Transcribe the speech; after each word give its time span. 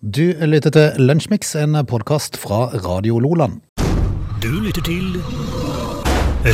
Du 0.00 0.32
lytter 0.48 0.72
til 0.72 0.94
Lunsjmix, 1.04 1.50
en 1.60 1.76
podkast 1.84 2.38
fra 2.40 2.70
Radio 2.86 3.18
Loland. 3.20 3.58
Du 4.40 4.48
lytter 4.48 4.80
til 4.80 5.18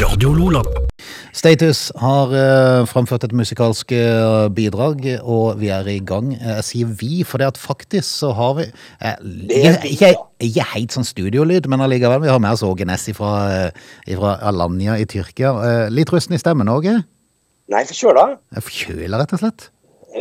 Radio 0.02 0.32
Loland. 0.34 0.66
Status 1.30 1.92
har 2.02 2.32
uh, 2.34 2.88
framført 2.90 3.22
et 3.22 3.36
musikalsk 3.38 3.94
uh, 3.94 4.48
bidrag, 4.50 5.06
og 5.22 5.60
vi 5.60 5.70
er 5.70 5.86
i 5.86 6.00
gang. 6.02 6.32
Eh, 6.34 6.56
Jeg 6.56 6.64
sier 6.66 6.90
vi, 6.98 7.22
for 7.22 7.38
det 7.38 7.46
at 7.52 7.60
faktisk 7.62 8.08
så 8.18 8.32
har 8.34 8.58
vi 8.58 8.66
uh, 8.66 9.86
ikke, 9.86 10.66
helt 10.74 10.98
sånn 10.98 11.06
studiolyd, 11.06 11.70
men 11.70 11.86
allikevel. 11.86 12.24
Vi 12.26 12.32
har 12.34 12.42
med 12.42 12.50
oss 12.58 12.66
Åge 12.66 12.82
Ness 12.88 13.06
fra, 13.14 13.70
fra 14.10 14.34
Alanya 14.42 14.98
i 14.98 15.06
Tyrkia. 15.06 15.54
Eh, 15.68 15.86
Litt 15.94 16.10
rusten 16.10 16.34
i 16.34 16.42
stemmen, 16.42 16.66
Åge? 16.66 16.98
Nei, 17.70 17.86
forkjøla. 17.86 18.26
Er 18.58 18.62
Forkjøla, 18.62 19.22
rett 19.22 19.38
og 19.38 19.46
slett? 19.46 19.70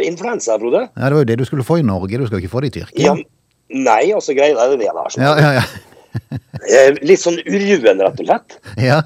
Influensa, 0.03 0.57
Frode. 0.59 0.87
Ja, 0.95 1.09
Det 1.09 1.13
var 1.13 1.21
jo 1.23 1.29
det 1.31 1.37
du 1.39 1.45
skulle 1.45 1.63
få 1.63 1.77
i 1.79 1.85
Norge, 1.85 2.17
du 2.17 2.25
skal 2.27 2.39
jo 2.39 2.43
ikke 2.45 2.51
få 2.55 2.61
det 2.65 2.71
i 2.75 2.79
Tyrkia. 2.79 3.05
Ja, 3.05 3.15
nei, 3.69 4.11
altså 4.13 4.35
greia 4.37 4.55
er 4.57 4.73
det 4.75 4.79
det 4.83 4.89
der. 4.93 5.19
Ja, 5.21 5.35
ja, 5.39 5.51
ja. 5.59 5.65
Eh, 6.65 6.95
Litt 7.03 7.19
sånn 7.19 7.35
uruen, 7.43 7.99
rett 7.99 8.19
og 8.21 8.25
slett. 8.29 8.53
ja. 8.79 9.01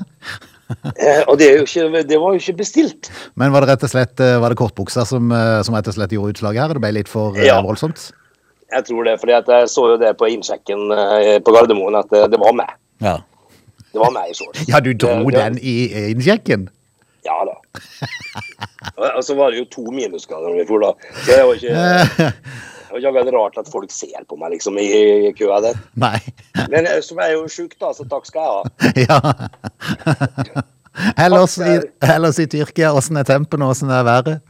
Eh, 0.70 1.24
Og 1.28 1.40
det, 1.40 1.48
er 1.50 1.56
jo 1.58 1.64
ikke, 1.66 2.04
det 2.06 2.20
var 2.22 2.36
jo 2.36 2.40
ikke 2.40 2.54
bestilt. 2.60 3.10
Men 3.36 3.50
var 3.52 3.66
det 3.66 3.72
rett 3.72 3.86
og 3.88 3.90
slett 3.90 4.22
eh, 4.22 4.36
var 4.40 4.54
det 4.54 4.60
kortbuksa 4.62 5.02
som, 5.10 5.32
som 5.66 5.74
rett 5.76 5.90
og 5.90 5.96
slett 5.98 6.14
gjorde 6.14 6.36
utslaget 6.36 6.62
her? 6.62 6.76
Det 6.78 6.84
ble 6.84 6.92
litt 7.00 7.10
for 7.10 7.34
Ja. 7.42 7.58
voldsomt? 7.66 8.12
Jeg 8.70 8.86
tror 8.86 9.04
det, 9.10 9.16
for 9.20 9.34
jeg 9.34 9.66
så 9.74 9.88
jo 9.90 9.98
det 9.98 10.12
på 10.20 10.30
innsjekken 10.30 10.94
på 11.42 11.56
Gardermoen, 11.56 11.98
at 11.98 12.12
det, 12.14 12.28
det 12.36 12.38
var 12.40 12.54
meg. 12.54 12.70
Ja. 13.02 13.16
Det 13.90 13.98
var 14.04 14.14
meg 14.14 14.30
i 14.30 14.38
shorts. 14.38 14.68
Ja, 14.70 14.78
du 14.80 14.92
dro 14.94 15.26
det- 15.32 15.40
den 15.42 15.58
i 15.58 15.90
innsjekken? 16.14 16.70
Ja 17.26 17.40
da. 17.50 17.58
Og 18.98 19.22
så 19.26 19.36
var 19.38 19.52
det 19.52 19.62
jo 19.62 19.70
to 19.76 19.86
minusgrader 19.92 20.50
når 20.50 20.62
vi 20.62 20.68
for, 20.70 20.86
da. 20.86 21.14
Så 21.22 21.30
det 21.32 21.44
var 21.46 21.54
ikke, 21.60 22.32
det 22.90 23.14
var 23.14 23.22
ikke 23.22 23.36
rart 23.38 23.62
at 23.62 23.72
folk 23.72 23.94
ser 23.94 24.26
på 24.30 24.40
meg 24.40 24.56
liksom 24.56 24.80
i, 24.82 24.90
køa 25.38 25.62
der. 25.66 25.80
Nei. 26.00 26.18
Men 26.72 26.90
eh, 26.90 27.00
så 27.06 27.18
er 27.20 27.34
jeg 27.34 27.40
jo 27.40 27.54
sjuk, 27.60 27.78
da, 27.80 27.94
så 27.96 28.08
takk 28.10 28.28
skal 28.30 28.46
jeg 28.46 28.52
ha. 28.58 28.62
Ja. 29.06 30.66
Ellers 31.22 31.54
i, 31.64 31.78
ellers 32.04 32.42
i 32.42 32.48
Tyrkia, 32.50 32.92
åssen 32.98 33.20
er 33.22 33.28
tempen 33.28 33.62
åssen 33.64 33.92
er 33.94 34.04
været? 34.04 34.42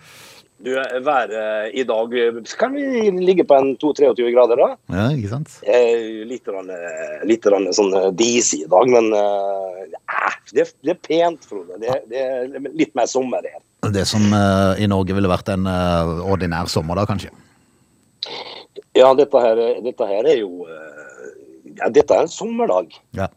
Du, 0.60 0.74
været 1.06 1.72
i 1.74 1.84
dag 1.88 2.16
kan 2.60 2.74
vi 2.74 3.12
ligge 3.12 3.46
på 3.48 3.56
en 3.56 3.78
2-23 3.78 4.32
grader, 4.36 4.60
da. 4.60 4.68
Ja, 4.92 5.06
ikke 5.16 5.32
sant? 5.32 5.54
Eh, 5.64 6.26
litt, 6.28 6.48
rann, 6.52 6.68
eh, 6.74 7.22
litt 7.30 7.48
rann 7.48 7.70
sånn 7.76 7.94
Dis 7.94 8.18
disig 8.20 8.66
i 8.66 8.72
dag, 8.72 8.92
men 8.92 9.08
eh, 9.16 9.86
det, 9.94 10.02
det, 10.58 10.66
det 10.84 10.96
er 10.98 11.00
pent, 11.06 11.48
Frode. 11.48 11.80
Det, 11.80 11.96
det 12.12 12.26
er 12.26 12.68
litt 12.76 12.92
mer 13.00 13.08
sommer 13.08 13.46
her. 13.48 13.62
Det 13.88 14.06
som 14.06 14.34
eh, 14.34 14.84
i 14.84 14.88
Norge 14.92 15.16
ville 15.16 15.32
vært 15.32 15.50
en 15.54 15.68
eh, 15.70 16.14
ordinær 16.28 16.68
sommer 16.72 17.00
da, 17.00 17.06
kanskje? 17.08 17.32
Ja, 18.98 19.14
dette 19.16 19.40
her, 19.40 19.62
dette 19.86 20.08
her 20.10 20.28
er 20.28 20.42
jo 20.42 20.66
eh, 20.68 20.88
ja, 21.78 21.88
Dette 21.96 22.16
er 22.16 22.28
en 22.28 22.32
sommerdag. 22.32 22.92
Ja. 23.16 23.30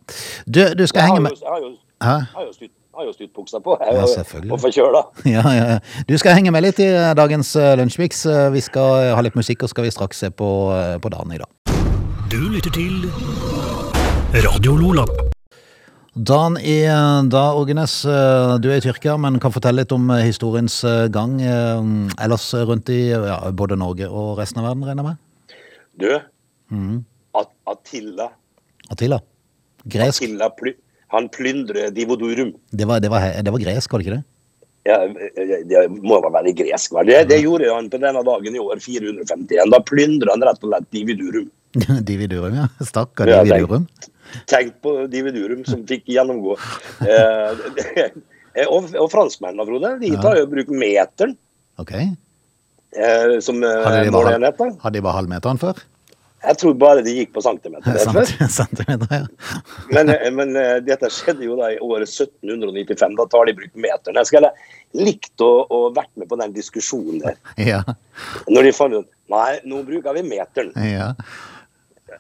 Du, 0.47 0.65
du 0.75 0.87
skal 0.91 1.05
Jeg 1.05 1.13
henge 1.13 1.23
med 1.29 1.39
jeg 1.39 1.49
har 1.53 1.63
jo, 1.63 2.69
har 2.99 3.05
jo 3.07 3.13
stuttbuksa 3.15 3.61
på. 3.63 3.77
Jeg, 3.79 3.95
Ja, 3.95 4.07
selvfølgelig. 4.11 4.53
Og 4.53 4.61
forkjøla. 4.65 5.03
Ja, 5.37 5.45
ja, 5.47 5.67
ja. 5.77 6.05
Du 6.09 6.17
skal 6.19 6.35
henge 6.35 6.51
med 6.51 6.67
litt 6.67 6.83
i 6.83 6.91
dagens 7.15 7.55
uh, 7.55 7.77
Lunsjmix. 7.79 8.25
Vi 8.53 8.65
skal 8.67 9.13
ha 9.15 9.23
litt 9.23 9.39
musikk, 9.39 9.63
og 9.63 9.71
skal 9.71 9.87
vi 9.87 9.95
straks 9.95 10.25
se 10.25 10.33
på, 10.35 10.51
på 10.99 11.15
dagen 11.15 11.37
i 11.37 11.39
dag. 11.39 11.51
Du 12.33 12.41
lytter 12.51 12.75
til 12.75 13.07
Radio 14.43 14.75
Lola. 14.83 15.22
Dan 16.13 16.59
i 16.61 16.85
eh, 16.85 17.23
da, 17.33 17.55
Ågenes, 17.57 18.05
eh, 18.05 18.59
du 18.61 18.69
er 18.69 18.83
i 18.83 18.85
Tyrkia, 18.85 19.15
men 19.17 19.39
kan 19.41 19.53
fortelle 19.55 19.81
litt 19.81 19.95
om 19.97 20.11
eh, 20.13 20.27
historiens 20.27 20.75
gang 21.09 21.39
ellers 21.41 22.51
rundt 22.69 22.93
i 22.93 23.07
ja, 23.15 23.39
både 23.57 23.79
Norge 23.81 24.11
og 24.11 24.37
resten 24.43 24.61
av 24.61 24.69
verden, 24.69 24.85
regner 24.85 25.01
jeg 25.01 25.09
med? 25.09 25.57
Du, 26.03 26.11
mm. 26.77 26.99
At, 27.41 27.49
Attila 27.65 28.29
Attila? 28.93 29.23
Gresk? 29.89 30.21
Attila 30.21 30.51
ply, 30.53 30.75
han 31.17 31.31
plyndrer 31.33 31.89
Divodurum. 31.97 32.53
Det 32.69 32.89
var, 32.89 33.01
det, 33.01 33.09
var, 33.13 33.33
det 33.41 33.57
var 33.57 33.65
gresk, 33.65 33.97
var 33.97 34.03
det 34.03 34.09
ikke 34.11 34.21
det? 34.21 34.29
Ja, 34.83 34.99
det 35.71 35.83
må 35.95 36.19
vel 36.21 36.33
være 36.35 36.53
gresk, 36.59 36.93
vel? 36.93 37.09
Det, 37.09 37.25
det 37.33 37.41
gjorde 37.41 37.73
han 37.73 37.89
på 37.89 38.03
denne 38.03 38.21
dagen 38.27 38.57
i 38.59 38.61
år 38.61 38.85
451. 38.85 39.73
Da 39.73 39.81
plyndra 39.89 40.37
han 40.37 40.45
rett 40.45 40.61
og 40.61 40.75
slett 40.75 40.93
Dividurum. 40.93 41.49
Dividurum, 42.09 42.57
ja. 42.59 42.69
Stakkar 42.85 43.33
Ja, 43.33 43.45
Dividurum. 43.47 43.89
Tenk 44.51 44.75
på 44.85 44.95
Dividurum 45.13 45.65
som 45.69 45.85
fikk 45.89 46.07
gjennomgå. 46.13 46.57
Eh, 47.07 47.63
og, 48.73 48.91
og 48.97 49.09
franskmennene, 49.13 49.67
Frode, 49.69 49.95
de 50.03 50.13
tar 50.23 50.41
jo 50.41 50.49
bruk 50.51 50.69
meteren 50.73 51.37
Ok. 51.81 51.93
eh, 51.97 53.39
som 53.45 53.63
eh, 53.65 53.89
de 54.05 54.13
måleenhet. 54.13 54.61
hadde 54.83 54.99
de 54.99 55.05
bare 55.05 55.19
halvmeteren 55.23 55.61
før? 55.63 55.81
Jeg 56.43 56.59
tror 56.59 56.73
bare 56.75 57.03
de 57.07 57.13
gikk 57.15 57.31
på 57.37 57.43
centimeter. 57.45 57.95
Centimeter, 58.51 59.13
ja. 59.15 59.61
Men, 59.95 60.09
eh, 60.11 60.27
men 60.35 60.57
eh, 60.59 60.81
dette 60.83 61.07
skjedde 61.15 61.47
jo 61.47 61.55
da 61.61 61.69
i 61.71 61.79
året 61.79 62.11
1795. 62.11 63.15
Da 63.21 63.27
tar 63.31 63.47
de 63.47 63.55
i 63.55 63.59
bruk 63.61 63.77
meteren. 63.79 64.19
Jeg 64.19 64.27
skulle 64.33 64.51
likt 64.99 65.45
å, 65.47 65.53
å 65.71 65.85
vært 65.95 66.11
med 66.19 66.27
på 66.33 66.41
den 66.43 66.51
diskusjonen 66.57 67.23
der. 67.23 67.39
Ja, 67.63 67.79
Når 68.51 68.67
de 68.69 68.75
fant 68.77 68.99
ut 68.99 69.09
Nei, 69.33 69.61
nå 69.65 69.79
bruker 69.87 70.19
vi 70.19 70.27
meteren. 70.27 70.75
ja. 70.83 71.13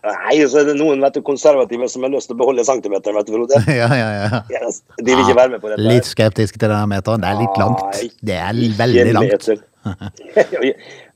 Nei, 0.02 0.34
så 0.50 0.62
er 0.62 0.66
det 0.72 0.74
noen 0.80 1.02
vet 1.04 1.14
du, 1.14 1.20
konservative 1.22 1.86
som 1.90 2.02
har 2.02 2.10
lyst 2.10 2.26
til 2.30 2.34
å 2.34 2.40
beholde 2.40 2.64
centimeteren, 2.66 3.20
vet 3.20 3.28
du, 3.28 3.36
Frode. 3.36 3.60
ja, 3.82 3.86
ja, 3.94 4.08
ja. 4.18 4.66
De 4.98 5.06
vil 5.06 5.22
ikke 5.22 5.38
være 5.38 5.54
med 5.54 5.62
på 5.62 5.70
dette. 5.70 5.86
Litt 5.86 6.08
skeptisk 6.10 6.58
til 6.58 6.68
denne 6.72 6.88
meteren. 6.90 7.22
Det 7.22 7.30
er 7.30 7.38
litt 7.38 7.62
langt. 7.62 8.02
Det 8.32 8.38
er 8.40 8.60
veldig 8.82 9.16
langt. 9.20 9.50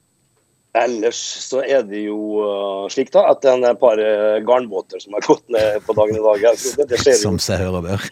Ellers 0.76 1.18
så 1.46 1.62
er 1.64 1.86
det 1.88 2.02
jo 2.04 2.42
uh, 2.44 2.84
slik 2.92 3.08
da, 3.14 3.22
at 3.30 3.40
det 3.40 3.48
er 3.54 3.62
et 3.70 3.78
par 3.80 3.96
uh, 3.96 4.36
garnbåter 4.44 5.00
som 5.00 5.14
har 5.16 5.24
gått 5.24 5.46
ned 5.52 5.80
på 5.86 5.96
dagen 5.96 6.18
i 6.18 6.24
dag. 6.26 6.44
Det, 6.76 6.86
Det. 6.92 7.14
Som 7.16 7.38
seg 7.42 7.62
hører 7.62 7.78
og 7.80 7.86
bør. 7.86 8.04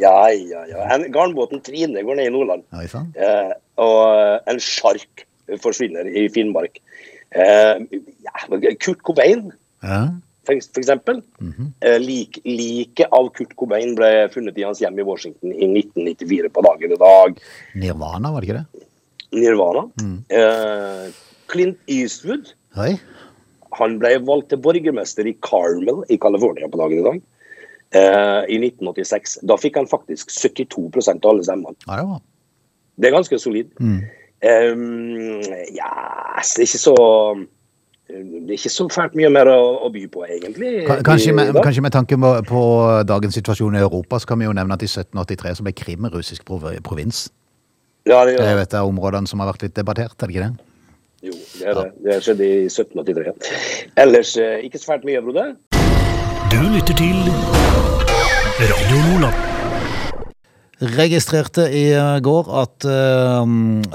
Ja, 0.00 0.12
ja, 0.28 0.66
ja. 0.68 0.84
En, 0.92 1.06
garnbåten 1.14 1.64
Trine 1.64 2.04
går 2.04 2.20
ned 2.20 2.28
i 2.28 2.34
Nordland. 2.34 2.66
Eh, 2.76 3.54
og 3.80 3.98
uh, 4.12 4.36
en 4.52 4.60
sjark 4.62 5.24
forsvinner 5.64 6.06
i 6.06 6.28
Finnmark. 6.30 6.78
Eh, 7.30 7.80
ja, 8.26 8.60
Kurt 8.82 9.02
Cobain, 9.06 9.50
Ja. 9.82 10.00
for, 10.46 10.58
for 10.74 10.80
eksempel. 10.82 11.22
eh, 11.80 11.98
lik, 12.00 12.40
like 12.44 13.06
av 13.12 13.30
Kurt 13.36 13.54
Cobain 13.56 13.94
ble 13.98 14.28
funnet 14.34 14.58
i 14.58 14.64
hans 14.66 14.80
hjem 14.82 14.98
i 14.98 15.06
Washington 15.06 15.52
i 15.52 15.68
1994 15.68 16.50
på 16.52 16.64
dagen 16.66 16.92
i 16.92 17.00
dag. 17.00 17.40
Nirvana, 17.74 18.32
var 18.32 18.40
det 18.40 18.48
ikke 18.50 18.60
det? 18.60 18.86
Nirvana. 19.40 19.84
Eh, 20.28 21.10
Clint 21.50 21.78
Eastwood 21.90 22.52
Oi. 22.78 22.94
han 23.78 23.98
ble 24.02 24.16
valgt 24.26 24.48
til 24.52 24.58
borgermester 24.62 25.26
i 25.26 25.36
Carmel 25.46 26.02
i 26.10 26.18
California 26.18 26.68
på 26.70 26.80
dagen 26.80 26.98
i 26.98 27.06
dag. 27.06 27.20
Eh, 27.90 28.42
I 28.54 28.58
1986. 28.62 29.38
Da 29.50 29.56
fikk 29.58 29.78
han 29.80 29.88
faktisk 29.90 30.30
72% 30.30 31.24
av 31.24 31.30
alle 31.32 31.46
stemmene. 31.46 31.78
Ja, 31.86 31.96
det 32.00 32.08
var 32.10 32.20
Det 33.00 33.08
er 33.08 33.14
ganske 33.16 33.38
solid. 33.40 33.70
Mm. 33.80 34.00
Um, 34.40 35.40
ja, 35.72 35.90
det 36.40 36.62
er 36.62 36.66
ikke 36.66 36.80
så 36.80 36.94
Det 38.10 38.50
er 38.50 38.56
ikke 38.58 38.72
så 38.72 38.86
fælt 38.92 39.14
mye 39.18 39.30
mer 39.32 39.50
å, 39.52 39.58
å 39.86 39.90
by 39.94 40.06
på, 40.12 40.24
egentlig. 40.26 40.72
Kanskje 41.06 41.34
med, 41.36 41.52
kanskje 41.62 41.84
med 41.84 41.94
tanke 41.94 42.18
på, 42.20 42.32
på 42.48 42.62
dagens 43.08 43.36
situasjon 43.38 43.78
i 43.78 43.82
Europa, 43.84 44.18
så 44.20 44.32
kan 44.32 44.40
vi 44.40 44.48
jo 44.48 44.56
nevne 44.56 44.74
at 44.74 44.82
i 44.82 44.90
1783 44.90 45.60
så 45.60 45.66
ble 45.66 45.74
Krim 45.76 46.08
russisk 46.12 46.48
provins. 46.48 47.28
Ja, 48.08 48.24
det, 48.26 48.38
Det 48.40 48.48
er 48.48 48.56
jo 48.56 48.64
et 48.64 48.74
av 48.74 48.88
områdene 48.88 49.30
som 49.30 49.42
har 49.42 49.52
vært 49.52 49.68
litt 49.68 49.76
debattert, 49.76 50.16
er 50.16 50.26
det 50.26 50.36
ikke 50.36 50.48
det? 50.48 50.66
Jo, 51.20 51.32
det, 51.36 51.66
er 51.68 51.74
det. 51.76 51.88
det 52.06 52.20
skjedde 52.24 52.46
i 52.48 52.60
1783. 52.70 53.34
Ellers 54.00 54.36
eh, 54.40 54.64
ikke 54.64 54.80
så 54.80 54.94
fælt 54.94 55.04
mye, 55.08 55.20
broder. 55.24 55.54
Du 56.50 56.60
lytter 56.74 56.96
til 56.96 57.18
Registrerte 60.80 61.66
i 61.76 61.90
eh, 61.92 62.18
går 62.24 62.46
at 62.56 62.86
eh, 62.88 63.50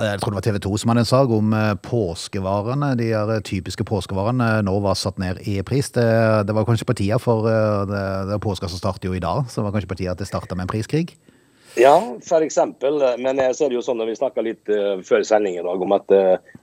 Jeg 0.06 0.20
tror 0.22 0.34
det 0.36 0.38
var 0.38 0.44
TV 0.46 0.60
2 0.62 0.78
som 0.78 0.92
hadde 0.92 1.02
en 1.02 1.08
sak 1.10 1.32
om 1.34 1.56
eh, 1.58 1.72
påskevarene. 1.82 2.92
De 3.00 3.08
her 3.10 3.40
typiske 3.42 3.82
påskevarene 3.90 4.62
nå 4.68 4.76
var 4.84 5.00
satt 5.00 5.18
ned 5.18 5.42
i 5.50 5.58
pris. 5.66 5.90
Det, 5.96 6.06
det 6.46 6.54
var 6.54 6.68
kanskje 6.68 6.86
på 6.86 6.98
tida, 7.00 7.18
for 7.18 7.50
det, 7.90 8.04
det 8.30 8.38
påska 8.44 8.70
som 8.70 8.78
starter 8.78 9.10
jo 9.10 9.18
i 9.18 9.24
dag. 9.24 9.50
Så 9.50 9.60
det 9.60 9.66
var 9.66 9.74
kanskje 9.74 9.92
på 9.96 9.98
tida 10.04 10.14
at 10.14 10.22
det 10.22 10.30
starta 10.30 10.54
med 10.54 10.68
en 10.68 10.74
priskrig. 10.76 11.16
Ja, 11.74 11.98
eh, 11.98 13.06
Men 13.18 13.42
jeg 13.42 13.58
ser 13.58 13.74
det 13.74 13.80
jo 13.80 13.86
sånn 13.88 13.98
når 13.98 14.14
vi 14.14 14.20
snakka 14.22 14.46
litt 14.46 14.76
før 15.10 15.26
sending 15.26 15.58
i 15.58 15.66
dag 15.66 15.90
om 15.90 15.98
at 15.98 16.14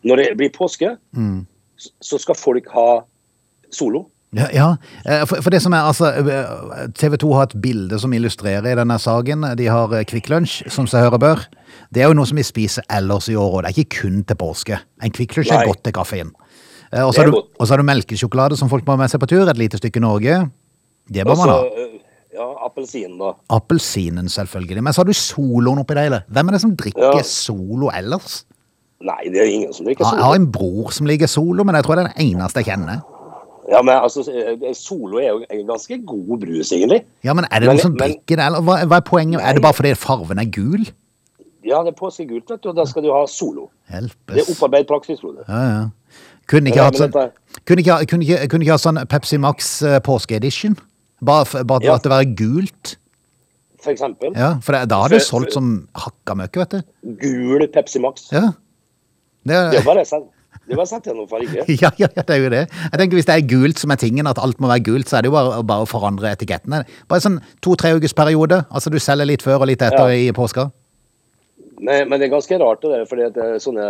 når 0.07 0.23
det 0.23 0.31
blir 0.39 0.55
påske, 0.55 0.95
mm. 1.19 1.41
så 1.99 2.23
skal 2.23 2.39
folk 2.39 2.71
ha 2.71 3.03
solo. 3.75 4.07
Ja, 4.33 4.47
ja. 4.57 4.67
eh, 5.05 5.27
For, 5.29 5.43
for 5.45 5.51
det 5.53 5.61
som 5.61 5.75
er, 5.77 5.85
altså, 5.85 6.09
TV 6.97 7.17
2 7.21 7.33
har 7.37 7.51
et 7.51 7.57
bilde 7.61 7.99
som 8.01 8.13
illustrerer 8.17 8.71
i 8.73 8.77
denne 8.79 8.97
saken. 8.99 9.45
De 9.59 9.67
har 9.69 9.93
eh, 9.99 10.05
Kvikk 10.09 10.31
Lunsj, 10.33 10.63
som 10.73 10.87
seg 10.89 11.05
høre 11.05 11.19
bør. 11.21 11.43
Det 11.93 12.01
er 12.03 12.09
jo 12.09 12.17
noe 12.17 12.29
som 12.29 12.39
vi 12.41 12.45
spiser 12.47 12.87
ellers 12.89 13.29
i 13.29 13.37
året, 13.37 13.59
og 13.59 13.63
det 13.67 13.73
er 13.75 13.83
ikke 13.83 14.01
kun 14.07 14.23
til 14.25 14.39
påske. 14.41 14.79
En 15.05 15.13
Kvikk 15.13 15.37
Lunsj 15.37 15.53
er 15.53 15.69
godt 15.69 15.83
til 15.85 15.93
kaffen. 15.99 16.33
Eh, 16.93 17.03
Og 17.05 17.13
så 17.13 17.21
har 17.23 17.29
du, 17.29 17.37
godt. 17.37 17.69
har 17.69 17.83
du 17.83 17.87
melkesjokolade 17.91 18.57
som 18.61 18.73
folk 18.73 18.87
må 18.89 18.97
ha 18.97 19.03
med 19.05 19.13
seg 19.13 19.21
på 19.21 19.29
tur. 19.35 19.45
Et 19.53 19.61
lite 19.61 19.77
stykke 19.83 20.01
Norge. 20.01 20.39
Det 21.13 21.27
bør 21.29 21.37
man 21.43 21.53
ha. 21.53 21.59
eh, 21.69 21.99
ja, 22.33 22.49
appelsinen, 22.65 23.19
da. 23.21 23.35
Appelsinen, 23.53 24.33
selvfølgelig. 24.33 24.81
Men 24.89 24.97
så 24.97 25.03
har 25.05 25.11
du 25.13 25.17
Soloen 25.19 25.85
oppi 25.85 25.99
det 25.99 26.07
hele. 26.09 26.23
Hvem 26.33 26.49
er 26.49 26.57
det 26.57 26.65
som 26.65 26.73
drikker 26.81 27.19
Ja. 27.19 27.23
Solo 27.29 27.93
ellers? 27.93 28.47
Nei, 29.03 29.29
det 29.35 29.41
er 29.43 29.49
ingen 29.51 29.73
som 29.75 29.85
drikker 29.85 30.07
solo. 30.07 30.17
Jeg 30.21 30.25
har 30.31 30.37
en 30.39 30.53
bror 30.55 30.93
som 30.95 31.09
liker 31.11 31.27
Solo, 31.29 31.65
men 31.67 31.75
jeg 31.75 31.85
tror 31.85 31.99
det 31.99 32.05
er 32.07 32.13
den 32.15 32.31
eneste 32.33 32.63
jeg 32.63 32.69
kjenner. 32.71 33.01
Ja, 33.71 33.83
men 33.83 33.95
altså, 33.95 34.25
eh, 34.27 34.73
Solo 34.75 35.19
er 35.23 35.29
jo 35.29 35.45
en 35.51 35.67
ganske 35.69 35.99
god 36.07 36.41
brus, 36.41 36.73
egentlig. 36.73 37.05
Ja, 37.25 37.33
men 37.35 37.45
er 37.51 37.61
det 37.61 37.69
Men- 37.69 37.77
noen 37.77 37.83
som 37.83 37.97
drikker 37.97 38.37
det, 38.37 38.45
eller 38.47 38.61
hva, 38.61 38.79
hva 38.85 38.97
er 38.97 39.07
poenget? 39.07 39.41
Er 39.41 39.53
det 39.55 39.63
bare 39.63 39.73
fordi 39.79 39.95
farven 39.95 40.39
er 40.39 40.51
gul? 40.51 40.87
Ja, 41.65 41.83
det 41.85 41.93
er 41.95 41.99
påskegult, 42.01 42.49
vet 42.51 42.63
du, 42.63 42.69
og 42.71 42.77
da 42.77 42.85
skal 42.85 43.03
du 43.05 43.13
ha 43.13 43.25
Solo. 43.27 43.69
Det 43.89 44.11
er 44.35 44.51
opparbeidet 44.51 44.89
praksis, 44.89 45.21
Frode. 45.21 45.45
Ja, 45.49 45.61
ja. 45.79 45.85
Kunne 46.51 46.67
ikke 46.73 46.83
hatt 46.83 46.95
sånn 46.99 47.13
Kunne 47.65 47.79
ikke, 47.85 48.07
kunne 48.11 48.25
ikke, 48.27 48.49
kunne 48.51 48.63
ikke 48.67 48.75
ha 48.75 48.83
sånn 48.83 48.99
Pepsi 49.07 49.39
Max 49.39 49.83
eh, 49.83 50.01
påskeedition? 50.01 50.77
Bare, 51.25 51.63
bare 51.65 51.85
Ja. 51.85 51.95
at 51.95 52.03
det 52.03 52.11
var 52.11 52.25
gult? 52.25 52.97
For 53.81 53.93
eksempel. 53.93 54.35
Ja, 54.37 54.59
for 54.61 54.73
det, 54.73 54.89
da 54.89 55.03
har 55.03 55.09
det 55.09 55.23
solgt 55.23 55.53
som 55.53 55.87
hakka 55.95 56.35
møkk, 56.35 56.57
vet 56.57 56.71
du. 56.71 56.83
Gul 57.23 57.67
Pepsi 57.69 58.01
Max. 58.01 58.27
Ja. 58.33 58.53
Det 59.47 59.71
Det, 59.73 59.85
bare 59.85 60.05
sett, 60.05 60.23
det 60.73 60.81
bare 60.81 60.91
sett 60.91 61.07
gjennom 61.11 61.29
farge. 61.31 61.65
ja, 61.83 61.91
ja, 62.01 62.09
ja, 62.17 62.23
det 62.27 62.35
er 62.37 62.43
jo 62.43 62.51
det. 62.57 62.65
Jeg 62.89 62.99
tenker 62.99 63.21
Hvis 63.21 63.29
det 63.31 63.37
er 63.39 63.47
gult 63.55 63.79
som 63.83 63.93
er 63.95 64.01
tingen, 64.03 64.27
at 64.31 64.41
alt 64.43 64.59
må 64.63 64.69
være 64.73 64.85
gult, 64.91 65.09
så 65.13 65.19
er 65.21 65.27
det 65.27 65.31
jo 65.33 65.39
bare, 65.39 65.63
bare 65.69 65.87
å 65.87 65.91
forandre 65.91 66.33
etikettene. 66.35 66.83
Bare 67.13 67.25
sånn 67.25 67.41
to-tre 67.65 67.95
ukers 67.99 68.17
periode. 68.17 68.65
Altså 68.73 68.91
du 68.93 68.99
selger 69.03 69.29
litt 69.29 69.45
før 69.45 69.63
og 69.63 69.69
litt 69.71 69.83
etter 69.85 70.09
Ja. 70.11 70.17
i 70.29 70.33
påska. 70.37 70.71
Nei, 71.83 72.05
men 72.07 72.21
det 72.21 72.29
er 72.29 72.31
ganske 72.37 72.55
rart, 72.63 72.79
det 72.85 72.91
der, 72.93 73.07
fordi 73.11 73.25
at 73.27 73.33
det 73.35 73.43
er 73.43 73.57
sånne 73.59 73.85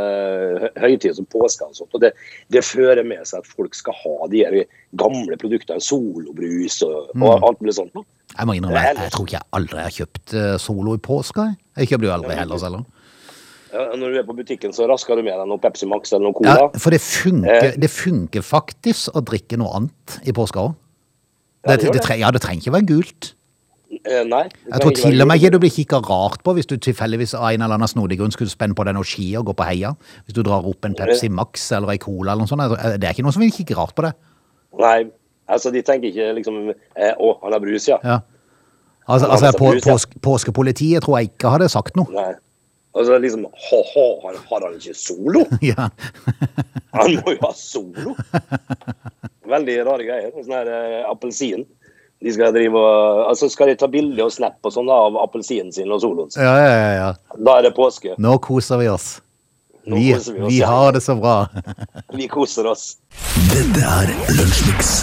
hø- 0.62 0.70
høytider 0.80 1.12
som 1.18 1.26
påske 1.28 1.66
og 1.66 1.74
sånt, 1.76 1.90
og 1.92 2.00
det, 2.00 2.12
det 2.54 2.62
fører 2.64 3.04
med 3.04 3.20
seg 3.28 3.42
at 3.42 3.50
folk 3.50 3.74
skal 3.76 3.92
ha 3.98 4.28
de 4.32 4.62
gamle 4.96 5.36
produktene, 5.36 5.82
solobrus 5.84 6.78
og, 6.86 7.10
Mm. 7.12 7.26
og 7.26 7.44
alt 7.50 7.60
mulig 7.60 7.74
sånt. 7.76 7.92
Jeg 8.32 8.48
må 8.48 8.54
innrømme, 8.56 8.80
jeg, 8.80 8.96
jeg 8.96 9.12
tror 9.12 9.26
ikke 9.28 9.36
jeg 9.36 9.48
aldri 9.58 9.82
har 9.84 9.92
kjøpt 9.98 10.34
eh, 10.40 10.56
Solo 10.62 10.94
i 10.96 11.02
påska. 11.04 11.44
jeg. 11.76 11.88
Kjøper 11.90 12.06
det 12.06 12.08
jo 12.08 12.14
aldri 12.16 12.38
heller 12.38 12.62
selv. 12.64 12.86
Ja, 13.72 13.84
når 13.96 14.12
du 14.12 14.18
er 14.20 14.24
på 14.28 14.34
butikken, 14.36 14.72
så 14.76 14.84
rasker 14.90 15.16
du 15.16 15.22
med 15.24 15.32
deg 15.32 15.46
noe 15.48 15.58
Pepsi 15.62 15.86
Max 15.88 16.12
eller 16.12 16.28
noe 16.30 16.44
Ja, 16.44 16.68
for 16.78 16.90
det 16.92 17.00
funker, 17.00 17.70
Eh. 17.72 17.76
det 17.80 17.88
funker 17.90 18.42
faktisk 18.44 19.08
å 19.16 19.22
drikke 19.24 19.56
noe 19.56 19.72
annet 19.78 20.18
i 20.28 20.32
påska 20.36 20.60
òg. 20.60 20.74
Ja, 21.64 21.76
Det, 21.76 21.92
det 21.92 22.02
tre- 22.02 22.18
ja, 22.18 22.30
det 22.30 22.42
trenger 22.42 22.60
ikke 22.66 22.72
være 22.74 22.86
gult. 22.90 23.34
Eh, 24.04 24.24
nei. 24.24 24.48
Jeg 24.72 24.80
tror 24.80 24.94
til 24.96 25.20
og 25.22 25.28
med 25.28 25.38
ikke 25.40 25.50
du 25.52 25.58
blir 25.58 25.70
kikka 25.70 26.00
rart 26.02 26.42
på 26.42 26.54
hvis 26.56 26.66
du 26.66 26.76
tilfeldigvis 26.76 27.34
av 27.38 27.50
en 27.52 27.62
eller 27.62 27.74
annen 27.76 27.88
snodig 27.88 28.16
grunn 28.18 28.32
skulle 28.32 28.50
spenne 28.50 28.74
på 28.74 28.84
deg 28.84 28.94
noen 28.96 29.04
ski 29.04 29.36
og 29.36 29.44
gå 29.46 29.54
på 29.56 29.64
heia. 29.68 29.94
Hvis 30.26 30.34
du 30.34 30.42
drar 30.42 30.64
opp 30.64 30.84
en 30.84 30.94
Pepsi 30.94 31.28
Max 31.30 31.70
eller 31.72 31.90
ei 31.92 31.98
Cola 31.98 32.32
eller 32.32 32.44
noe 32.44 32.48
sånt. 32.48 33.00
Det 33.00 33.04
er 33.04 33.12
ikke 33.12 33.22
noen 33.24 33.32
som 33.36 33.42
vil 33.44 33.52
kikke 33.52 33.76
rart 33.76 33.94
på 33.94 34.02
det. 34.02 34.14
Nei, 34.80 35.04
altså 35.48 35.70
de 35.72 35.82
tenker 35.82 36.08
ikke 36.08 36.34
liksom 36.40 36.70
eh, 36.96 37.12
Å, 37.20 37.38
han 37.42 37.52
har 37.52 37.60
brus, 37.60 37.86
ja. 37.88 37.98
Ja. 38.02 38.20
Altså, 39.08 39.28
altså 39.28 39.52
på, 39.58 39.72
brus, 39.80 40.06
Påskepolitiet 40.24 41.02
tror 41.04 41.18
jeg 41.20 41.30
ikke 41.36 41.50
hadde 41.52 41.68
sagt 41.68 41.94
noe. 41.96 42.08
Nei. 42.12 42.32
Altså 42.92 43.18
liksom 43.18 43.46
Ha-ha, 43.48 44.06
har, 44.22 44.36
har 44.50 44.66
han 44.66 44.74
ikke 44.76 44.94
solo? 44.96 45.46
Ja. 45.72 45.88
Han 46.92 47.14
må 47.22 47.32
jo 47.32 47.38
ha 47.40 47.52
solo! 47.56 48.16
Veldig 49.48 49.76
rare 49.88 50.04
greier. 50.04 50.34
Sånn 50.36 50.52
her 50.58 50.68
eh, 50.68 50.98
appelsin. 51.08 51.64
De 52.22 52.32
skal 52.34 52.52
drive 52.54 52.78
og 52.78 53.24
Altså 53.26 53.48
skal 53.50 53.72
de 53.72 53.78
ta 53.80 53.88
bilde 53.90 54.22
og 54.22 54.30
snap 54.34 54.60
og 54.62 54.74
sånn 54.74 54.90
av 54.92 55.16
appelsinen 55.24 55.72
sin 55.74 55.90
og 55.90 56.02
soloen 56.04 56.30
sin. 56.30 56.44
Ja, 56.44 56.52
ja, 56.60 56.76
ja, 56.76 56.92
ja. 57.00 57.38
Da 57.40 57.58
er 57.58 57.68
det 57.70 57.74
påske. 57.78 58.14
Nå 58.22 58.36
koser 58.44 58.82
vi 58.82 58.92
oss. 58.92 59.16
Nå 59.88 59.98
Vi, 59.98 60.12
koser 60.14 60.36
vi 60.36 60.44
oss, 60.44 60.52
vi 60.52 60.60
ja. 60.60 60.70
har 60.70 60.92
det 60.94 61.02
så 61.02 61.16
bra. 61.18 61.48
Vi 62.20 62.28
koser 62.30 62.68
oss. 62.70 62.92
Dette 63.50 63.82
er 63.82 64.14
Lunsjmix. 64.36 64.94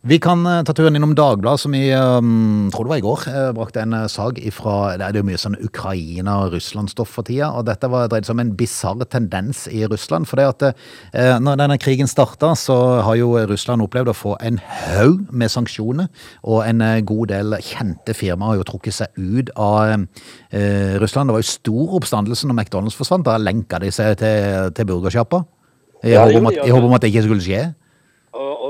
Vi 0.00 0.16
kan 0.16 0.40
eh, 0.48 0.62
ta 0.64 0.72
turen 0.72 0.94
innom 0.96 1.10
Dagbladet, 1.12 1.60
som 1.60 1.74
i 1.76 1.90
um, 1.92 2.70
tror 2.72 2.86
det 2.86 2.90
var 2.94 3.00
i 3.00 3.04
går, 3.04 3.24
eh, 3.28 3.48
brakte 3.52 3.82
en 3.82 3.92
eh, 3.98 4.06
sag 4.08 4.38
ifra 4.40 4.94
Det 4.96 5.04
er 5.04 5.18
jo 5.18 5.24
mye 5.28 5.36
sånn 5.36 5.58
Ukraina- 5.60 6.38
og 6.46 6.54
Russland-stoff 6.54 7.10
for 7.18 7.26
tida, 7.28 7.50
og 7.52 7.66
dette 7.68 7.84
var 7.92 8.06
dreid 8.08 8.24
seg 8.24 8.32
om 8.32 8.40
en 8.40 8.54
bisarr 8.56 9.04
tendens 9.12 9.66
i 9.68 9.82
Russland. 9.84 10.24
For 10.30 10.40
det 10.40 10.46
at 10.48 10.64
eh, 10.70 11.34
når 11.44 11.60
denne 11.60 11.76
krigen 11.76 12.08
starta, 12.08 12.54
så 12.56 12.78
har 13.04 13.18
jo 13.20 13.34
Russland 13.50 13.84
opplevd 13.84 14.08
å 14.08 14.16
få 14.16 14.32
en 14.40 14.56
haug 14.64 15.26
med 15.36 15.52
sanksjoner, 15.52 16.08
og 16.48 16.62
en 16.64 16.80
eh, 16.86 17.02
god 17.04 17.34
del 17.34 17.58
kjente 17.60 18.16
firmaer 18.16 18.54
har 18.54 18.62
jo 18.62 18.68
trukket 18.72 18.96
seg 19.02 19.20
ut 19.20 19.52
av 19.60 20.06
Russland. 21.04 21.28
Det 21.28 21.36
var 21.36 21.44
jo 21.44 21.50
stor 21.50 21.92
oppstandelse 22.00 22.48
når 22.48 22.56
McDonald's 22.56 22.96
forsvant. 22.96 23.28
Da 23.28 23.36
lenka 23.36 23.78
de 23.84 23.92
seg 23.92 24.16
til, 24.24 24.72
til 24.80 24.88
burgersjappa. 24.88 25.44
I 26.08 26.14
Ja, 26.16 26.24
håp 26.24 26.40
om 26.40 26.48
at- 26.48 26.64
i 26.64 26.72
håp 26.72 26.88
om 26.88 26.96
at 26.96 27.04
det 27.04 27.12
ikke 27.12 27.26
skulle 27.28 27.44
skje. 27.44 27.62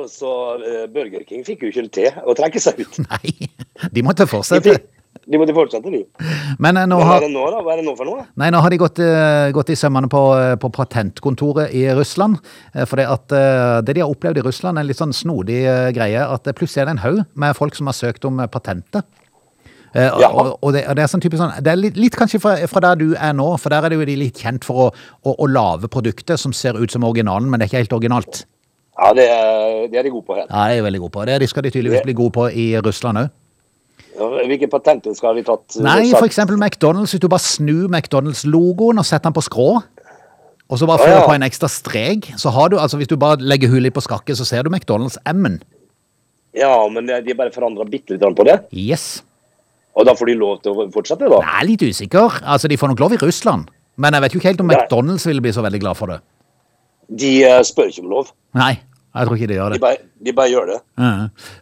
Så 0.09 0.31
eh, 0.61 0.87
Burger 0.93 1.27
King 1.29 1.45
fikk 1.47 1.67
jo 1.67 1.73
ikke 1.73 1.89
til 1.93 2.23
å 2.25 2.35
trekke 2.39 2.63
seg 2.63 2.81
ut. 2.85 2.99
Nei, 3.11 3.51
de 3.93 4.05
måtte 4.07 4.27
fortsette. 4.31 4.79
de 5.31 5.41
måtte 5.41 5.55
fortsette, 5.57 5.93
de. 5.93 6.01
Men 6.63 6.81
eh, 6.81 6.89
nå 6.91 6.99
har, 7.03 7.11
hva 7.11 7.21
er 7.21 7.27
det 7.27 7.33
nå, 7.35 7.45
da? 7.53 7.63
Hva 7.67 7.75
er 7.75 7.83
det 7.83 7.87
nå 7.89 7.95
for 7.99 8.09
noe? 8.09 8.27
nei, 8.41 8.51
nå 8.55 8.63
har 8.65 8.73
de 8.73 8.81
gått, 8.81 9.03
eh, 9.05 9.51
gått 9.57 9.73
i 9.75 9.79
sømmene 9.79 10.11
på, 10.13 10.25
på 10.63 10.73
patentkontoret 10.79 11.75
i 11.77 11.87
Russland. 11.99 12.41
For 12.87 13.01
det, 13.01 13.09
at, 13.11 13.39
det 13.87 13.97
de 13.99 14.05
har 14.05 14.13
opplevd 14.13 14.43
i 14.43 14.47
Russland 14.47 14.79
er 14.79 14.87
en 14.87 14.91
litt 14.91 15.01
sånn 15.01 15.17
snodig 15.17 15.63
greie, 15.97 16.25
at 16.27 16.47
det 16.49 16.57
plutselig 16.59 16.85
er 16.85 16.93
det 16.93 16.99
en 16.99 17.07
haug 17.07 17.25
med 17.35 17.59
folk 17.59 17.79
som 17.79 17.91
har 17.91 17.99
søkt 17.99 18.29
om 18.29 18.43
patentet. 18.51 19.09
Eh, 19.95 20.07
Ja. 20.21 20.29
Og, 20.31 20.59
og, 20.63 20.73
det, 20.73 20.85
og 20.89 20.97
det 20.97 21.03
er 21.03 21.11
sånn 21.11 21.23
typisk 21.23 21.43
sånn, 21.43 21.57
det 21.65 21.73
er 21.73 21.79
litt, 21.81 21.99
litt 21.99 22.17
kanskje 22.19 22.41
fra, 22.43 22.55
fra 22.71 22.83
der 22.85 23.01
du 23.01 23.09
er 23.19 23.35
nå, 23.35 23.49
for 23.59 23.75
der 23.75 23.87
er 23.87 23.93
det 23.93 23.99
jo 23.99 24.07
de 24.07 24.17
litt 24.21 24.39
kjent 24.39 24.67
for 24.67 24.87
å, 24.87 24.89
å, 25.27 25.35
å 25.35 25.49
lage 25.51 25.91
produkter 25.91 26.39
som 26.41 26.55
ser 26.55 26.79
ut 26.79 26.93
som 26.95 27.07
originalen, 27.07 27.51
men 27.51 27.59
det 27.59 27.67
er 27.67 27.73
ikke 27.73 27.83
helt 27.85 27.97
originalt. 27.99 28.45
Ja, 29.01 29.13
det 29.17 29.27
er, 29.33 29.87
det 29.89 29.99
er 29.99 30.05
de 30.05 30.11
gode 30.13 30.27
på 30.29 30.37
her. 30.37 30.45
Ja, 30.45 30.65
det 30.69 30.79
er 30.79 30.83
veldig 30.85 31.01
gode 31.07 31.15
på. 31.15 31.25
Det 31.25 31.49
skal 31.49 31.65
de 31.65 31.71
tydeligvis 31.73 32.03
bli 32.05 32.17
gode 32.19 32.35
på 32.37 32.49
i 32.53 32.67
Russland 32.85 33.23
òg. 33.23 33.31
Hvilke 34.21 34.69
patenter 34.69 35.15
skal 35.17 35.39
de 35.39 35.45
tatt? 35.47 35.79
eh, 35.79 35.85
Nei, 35.87 36.11
f.eks. 36.13 36.43
McDonald's. 36.53 37.15
Hvis 37.15 37.23
du 37.23 37.29
bare 37.33 37.41
snur 37.41 37.89
McDonald's-logoen 37.89 39.01
og 39.01 39.07
setter 39.09 39.31
den 39.31 39.37
på 39.39 39.45
skrå, 39.47 39.71
og 40.71 40.79
så 40.79 40.87
bare 40.87 41.01
fører 41.01 41.17
fører 41.17 41.23
ja. 41.23 41.29
på 41.31 41.37
en 41.39 41.47
ekstra 41.49 41.71
strek, 41.73 42.29
så 42.39 42.53
har 42.55 42.69
du, 42.69 42.77
altså 42.79 43.01
hvis 43.01 43.09
du 43.09 43.17
bare 43.17 43.41
legger 43.41 43.73
hullet 43.73 43.95
på 43.95 44.05
skakket, 44.05 44.37
så 44.37 44.45
ser 44.45 44.67
du 44.67 44.71
McDonald's-M-en. 44.71 45.63
Ja, 46.55 46.75
men 46.93 47.09
de 47.09 47.35
bare 47.39 47.55
forandra 47.55 47.87
bitte 47.89 48.15
litt 48.15 48.37
på 48.37 48.47
det. 48.47 48.61
Yes. 48.75 49.23
Og 49.97 50.07
da 50.07 50.15
får 50.19 50.31
de 50.31 50.37
lov 50.39 50.61
til 50.63 50.77
å 50.77 50.87
fortsette, 50.93 51.31
da? 51.31 51.41
Er 51.59 51.67
litt 51.67 51.83
usikker. 51.83 52.43
Altså, 52.45 52.69
de 52.71 52.79
får 52.79 52.93
nok 52.93 53.03
lov 53.07 53.17
i 53.17 53.23
Russland. 53.23 53.71
Men 54.01 54.15
jeg 54.15 54.25
vet 54.25 54.35
jo 54.35 54.41
ikke 54.41 54.53
helt 54.53 54.63
om 54.63 54.71
Nei. 54.71 54.77
McDonald's 54.77 55.27
ville 55.27 55.43
bli 55.45 55.53
så 55.55 55.65
veldig 55.65 55.81
glad 55.83 55.99
for 55.99 56.13
det. 56.13 56.21
De 57.21 57.33
eh, 57.43 57.59
spør 57.67 57.91
ikke 57.91 58.05
om 58.05 58.13
lov. 58.13 58.31
Nei, 58.59 58.75
jeg 59.11 59.27
tror 59.27 59.35
ikke 59.37 59.47
de 59.51 59.57
gjør 59.57 59.73
De 59.73 59.75
det. 59.75 59.81
bare, 59.83 59.97
de 60.27 60.33
bare 60.39 60.51
gjør 60.53 60.69
det. 60.71 60.77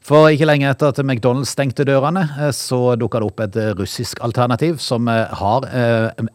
For 0.04 0.28
ikke 0.28 0.48
lenge 0.50 0.68
etter 0.68 0.90
at 0.92 0.98
McDonald's 1.00 1.54
stengte 1.54 1.86
dørene, 1.88 2.26
eh, 2.36 2.50
så 2.52 2.80
dukka 3.00 3.22
det 3.22 3.28
opp 3.30 3.40
et 3.40 3.56
eh, 3.56 3.70
russisk 3.78 4.20
alternativ 4.24 4.76
som 4.84 5.08
eh, 5.08 5.32
har 5.40 5.64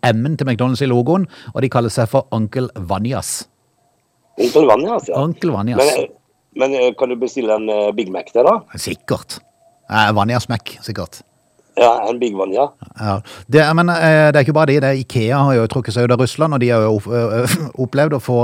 M-en 0.09 0.37
til 0.39 0.47
McDonald's 0.49 0.81
i 0.81 0.89
logoen, 0.89 1.27
og 1.53 1.61
de 1.61 1.69
kaller 1.69 1.93
seg 1.93 2.09
for 2.09 2.25
Onkel 2.33 2.71
Vanjas. 2.89 3.43
Onkel 4.41 4.65
Vanjas, 4.71 5.11
ja. 5.11 5.19
Onkel 5.21 5.53
Vanjas. 5.53 5.83
Men, 6.57 6.73
men 6.73 6.95
kan 6.97 7.13
du 7.13 7.19
bestille 7.21 7.53
en 7.61 7.69
Big 7.95 8.09
Mac 8.09 8.33
der, 8.33 8.49
da? 8.49 8.79
Sikkert. 8.81 9.37
Vanjas 10.17 10.49
Mac, 10.49 10.79
sikkert. 10.81 11.21
Ja, 11.77 12.07
en 12.09 12.17
Big 12.21 12.33
Vanja. 12.37 12.67
Ja. 12.97 13.19
Det, 13.49 13.61
men 13.77 13.89
det 13.89 14.33
er 14.37 14.41
ikke 14.41 14.53
bare 14.53 14.69
de. 14.69 14.79
Det 14.81 14.89
er 14.89 14.99
Ikea 15.01 15.39
har 15.47 15.55
jo 15.57 15.69
trukket 15.69 15.93
seg 15.95 16.05
ut 16.05 16.13
av 16.13 16.21
Russland, 16.21 16.53
og 16.57 16.61
de 16.61 16.69
har 16.73 16.85
jo 16.85 16.97
opplevd 17.85 18.17
å 18.17 18.21
få 18.21 18.39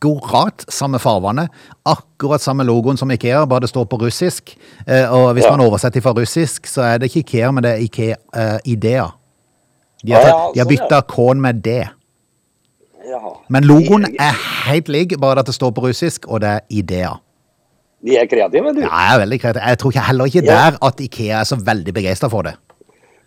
akkurat 0.00 0.64
samme 0.72 0.98
farvannet, 0.98 1.48
akkurat 1.86 2.40
samme 2.40 2.64
logoen 2.64 2.96
som 2.96 3.10
Ikea, 3.10 3.44
bare 3.46 3.60
det 3.60 3.68
står 3.68 3.84
på 3.84 3.98
russisk. 4.00 4.56
Eh, 4.86 5.12
Og 5.12 5.34
hvis 5.34 5.44
Ja. 5.44 5.50
man 5.56 5.60
oversetter 5.66 6.00
fra 6.00 6.12
russisk, 6.12 6.66
så 6.66 6.82
er 6.82 6.98
det 6.98 7.10
ikke 7.10 7.18
Ikea, 7.20 7.50
men 7.52 7.62
det 7.62 7.72
er 7.72 7.82
Ikea 7.84 8.14
eh. 8.34 8.58
De 10.02 10.14
Ah, 10.14 10.16
har, 10.16 10.26
ja, 10.26 10.52
de 10.54 10.58
har 10.60 10.64
sånn, 10.64 10.68
bytta 10.68 11.00
K-en 11.08 11.40
med 11.40 11.62
D. 11.62 11.68
Ja. 13.10 13.18
Men 13.48 13.64
logoen 13.64 14.06
er 14.18 14.32
helt 14.70 14.88
lik, 14.88 15.18
bare 15.20 15.38
at 15.40 15.46
det 15.46 15.54
står 15.54 15.70
på 15.72 15.82
russisk, 15.88 16.26
og 16.28 16.40
det 16.40 16.48
er 16.48 16.60
Idea. 16.70 17.10
De 18.02 18.16
er 18.16 18.26
kreative, 18.26 18.72
du. 18.74 18.80
Ja, 18.80 18.88
jeg 18.88 19.14
er 19.14 19.18
veldig 19.26 19.40
kreativ. 19.40 19.62
Jeg 19.68 19.78
tror 19.78 19.90
heller 20.00 20.24
ikke 20.24 20.44
Ja. 20.44 20.70
der 20.70 20.78
at 20.82 21.00
Ikea 21.00 21.40
er 21.40 21.44
så 21.44 21.56
veldig 21.56 21.92
begeistra 21.94 22.28
for 22.30 22.42
det. 22.42 22.54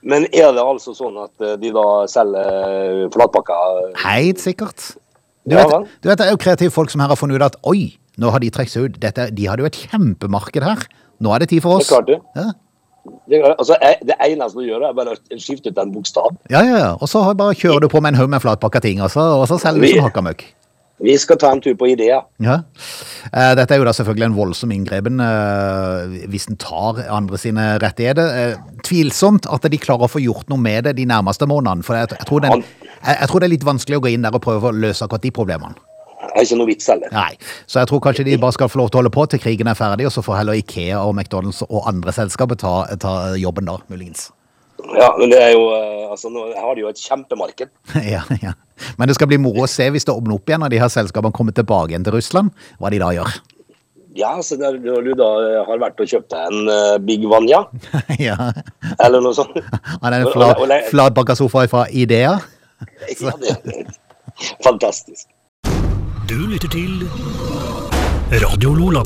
Men 0.05 0.23
er 0.33 0.51
det 0.51 0.59
altså 0.59 0.91
sånn 0.95 1.15
at 1.23 1.31
eh, 1.47 1.55
de 1.55 1.71
da 1.71 2.05
selger 2.07 3.09
flatpakker? 3.13 3.93
Helt 4.03 4.39
sikkert. 4.41 4.95
Du, 5.43 5.55
vet, 5.55 5.87
du 6.03 6.09
vet, 6.09 6.17
Det 6.19 6.27
er 6.27 6.31
jo 6.31 6.39
kreative 6.39 6.71
folk 6.71 6.91
som 6.93 7.03
her 7.03 7.11
har 7.11 7.19
funnet 7.19 7.39
ut 7.39 7.47
at 7.49 7.57
oi, 7.67 7.93
nå 8.21 8.31
har 8.31 8.43
de 8.43 8.51
trukket 8.53 8.73
seg 8.73 8.89
ut. 8.89 8.99
Dette, 9.01 9.29
de 9.35 9.47
hadde 9.49 9.65
jo 9.65 9.69
et 9.69 9.79
kjempemarked 9.89 10.63
her. 10.63 10.85
Nå 11.23 11.33
er 11.33 11.43
det 11.43 11.49
tid 11.51 11.63
for 11.65 11.79
oss. 11.79 11.91
det. 12.07 12.19
Ja, 12.35 12.51
Det, 13.27 13.41
altså, 13.59 13.75
eh, 13.83 13.99
det 14.07 14.15
eneste 14.23 14.61
du 14.61 14.63
gjør, 14.63 14.85
er 14.87 14.93
bare 14.95 15.17
å 15.17 15.37
skifte 15.37 15.73
ut 15.73 15.79
en 15.81 15.91
bokstav. 15.91 16.37
ja, 16.49 16.61
ja. 16.63 16.77
ja. 16.77 16.91
Og 16.95 17.09
så 17.11 17.23
bare 17.35 17.55
kjører 17.55 17.83
du 17.83 17.87
på 17.91 17.99
med 17.99 18.13
en 18.13 18.21
haug 18.21 18.29
med 18.31 18.39
flatpakka 18.39 18.79
ting, 18.79 19.01
og 19.03 19.11
så, 19.11 19.25
og 19.41 19.47
så 19.51 19.59
selger 19.59 19.83
du 19.83 19.95
som 19.97 20.07
hakka 20.07 20.23
møkk. 20.23 20.45
Vi 21.03 21.15
skal 21.17 21.39
ta 21.41 21.49
en 21.51 21.61
tur 21.61 21.73
på 21.75 21.89
ideer. 21.91 22.21
Ja. 22.43 22.59
Eh, 23.33 23.53
Dette 23.57 23.75
er 23.75 23.81
jo 23.81 23.87
da 23.87 23.93
selvfølgelig 23.97 24.27
en 24.29 24.37
voldsom 24.37 24.71
inngreben 24.71 25.19
eh, 25.23 26.13
hvis 26.31 26.45
en 26.51 26.59
tar 26.61 27.01
andre 27.11 27.39
sine 27.41 27.65
rettigheter. 27.83 28.29
Eh, 28.39 28.77
Tvilsomt 28.85 29.49
at 29.51 29.65
de 29.67 29.81
klarer 29.81 30.07
å 30.07 30.11
få 30.11 30.21
gjort 30.23 30.47
noe 30.53 30.61
med 30.61 30.85
det 30.87 30.95
de 31.01 31.07
nærmeste 31.09 31.49
månedene. 31.49 31.83
For 31.83 31.97
jeg, 31.97 32.13
jeg, 32.13 32.27
tror 32.29 32.45
den... 32.45 32.63
jeg, 33.03 33.17
jeg 33.19 33.29
tror 33.31 33.43
det 33.43 33.49
er 33.49 33.55
litt 33.55 33.65
vanskelig 33.67 33.99
å 33.99 34.03
gå 34.05 34.13
inn 34.13 34.27
der 34.27 34.35
og 34.35 34.43
prøve 34.43 34.71
å 34.71 34.75
løse 34.75 35.05
akkurat 35.05 35.25
de 35.25 35.33
problemene. 35.35 35.75
Det 36.23 36.39
er 36.39 36.47
ikke 36.47 36.57
noe 36.57 36.69
vits 36.69 36.87
heller. 36.89 37.11
Nei, 37.13 37.33
så 37.69 37.81
jeg 37.81 37.89
tror 37.91 37.99
kanskje 38.01 38.25
de 38.25 38.37
bare 38.41 38.55
skal 38.55 38.71
få 38.71 38.79
lov 38.79 38.89
til 38.89 38.97
å 38.97 39.03
holde 39.03 39.13
på 39.13 39.25
til 39.29 39.41
krigen 39.43 39.69
er 39.69 39.77
ferdig, 39.77 40.07
og 40.07 40.13
så 40.15 40.23
får 40.25 40.39
heller 40.39 40.57
Ikea 40.57 41.01
og 41.03 41.13
McDonald's 41.13 41.61
og 41.67 41.89
andre 41.89 42.15
selskaper 42.15 42.57
ta, 42.59 42.73
ta 43.01 43.13
jobben 43.37 43.67
da, 43.69 43.77
muligens. 43.91 44.31
Ja, 44.97 45.13
men 45.19 45.31
det 45.31 45.39
er 45.39 45.53
jo 45.53 45.67
eh, 45.71 45.91
Altså, 46.13 46.29
nå 46.29 46.43
har 46.53 46.75
de 46.75 46.83
jo 46.83 46.89
et 46.91 46.99
kjempemarked. 47.01 47.71
Ja, 48.13 48.21
ja. 48.43 48.51
Men 48.99 49.09
det 49.09 49.15
skal 49.17 49.29
bli 49.31 49.39
moro 49.41 49.63
å 49.65 49.69
se 49.69 49.87
hvis 49.93 50.05
det 50.05 50.13
åpner 50.13 50.35
opp 50.35 50.49
igjen 50.49 50.61
når 50.61 50.73
de 50.73 50.81
her 50.81 50.91
selskapene 50.93 51.33
kommer 51.33 51.55
tilbake 51.55 51.93
igjen 51.93 52.05
til 52.05 52.13
Russland, 52.13 52.51
hva 52.77 52.91
de 52.93 52.99
da 53.01 53.09
gjør. 53.15 53.37
Ja, 54.17 54.35
så 54.45 54.59
der, 54.61 54.77
når 54.77 55.07
du 55.07 55.11
da 55.17 55.29
eh, 55.41 55.59
har 55.65 55.79
vært 55.81 56.01
og 56.03 56.09
kjøpt 56.09 56.29
deg 56.35 56.51
en 56.51 56.69
eh, 56.69 56.97
Big 57.01 57.25
Vanja, 57.29 57.63
ja. 58.27 58.37
eller 59.01 59.23
noe 59.25 59.33
sånt 59.33 59.57
Han 60.03 60.11
er 60.11 60.19
en 60.19 60.29
flat, 60.35 60.61
flatbakka 60.91 61.37
sofa 61.39 61.65
fra 61.71 61.87
Idea. 61.89 62.35
ja, 63.23 63.33
det, 63.41 63.85
Fantastisk. 64.65 65.27
Du 66.29 66.37
lytter 66.49 66.71
til 66.73 67.03
Radio 68.43 68.73
Lola. 68.77 69.03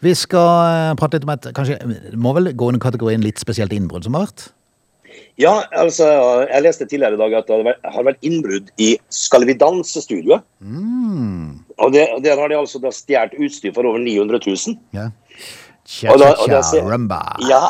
Vi 0.00 0.14
skal 0.16 0.48
eh, 0.70 0.94
prate 0.96 1.18
litt 1.18 1.26
om 1.28 1.34
et 1.34 1.50
kanskje, 1.56 1.76
må 2.16 2.32
vel 2.36 2.54
gå 2.56 2.70
under 2.72 2.80
kategorien 2.82 3.22
litt 3.24 3.40
spesielt 3.42 3.74
innbrudd 3.76 4.06
som 4.06 4.16
har 4.16 4.30
vært? 4.30 4.46
Ja, 5.40 5.52
altså, 5.76 6.06
jeg 6.48 6.64
leste 6.64 6.86
tidligere 6.88 7.16
i 7.16 7.20
dag 7.20 7.34
at 7.40 7.48
det 7.50 7.74
har 7.94 8.06
vært 8.06 8.26
innbrudd 8.26 8.68
i 8.80 8.92
Skal 9.12 9.46
vi 9.48 9.56
danse-studioet. 9.58 10.44
Og 11.80 11.94
det, 11.94 12.06
der 12.24 12.40
har 12.40 12.52
de 12.52 12.58
altså 12.58 12.80
stjålet 12.80 13.36
utstyr 13.40 13.74
for 13.76 13.88
over 13.88 14.02
900 14.02 14.40
000. 14.46 14.76
Ja. 14.96 15.08
Ser- 15.90 16.14
Cha-cha-cha-rumba. 16.22 17.18
Ja, 17.50 17.60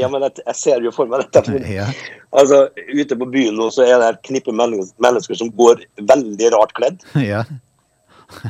ja 0.00 0.08
men 0.08 0.22
jeg, 0.24 0.38
jeg 0.46 0.56
ser 0.56 0.84
jo 0.86 0.92
for 0.94 1.10
meg 1.10 1.26
dette. 1.28 1.58
Ja. 1.78 1.84
Altså, 2.32 2.66
Ute 2.92 3.16
på 3.16 3.26
byen 3.32 3.56
nå 3.56 3.66
så 3.72 3.84
er 3.84 4.00
det 4.00 4.08
et 4.14 4.22
knippe 4.28 4.52
mennesker, 4.56 5.36
som 5.36 5.50
går 5.56 5.84
veldig 6.08 6.52
rart 6.56 6.72
kledd. 6.78 7.04
Ja. 7.30 7.42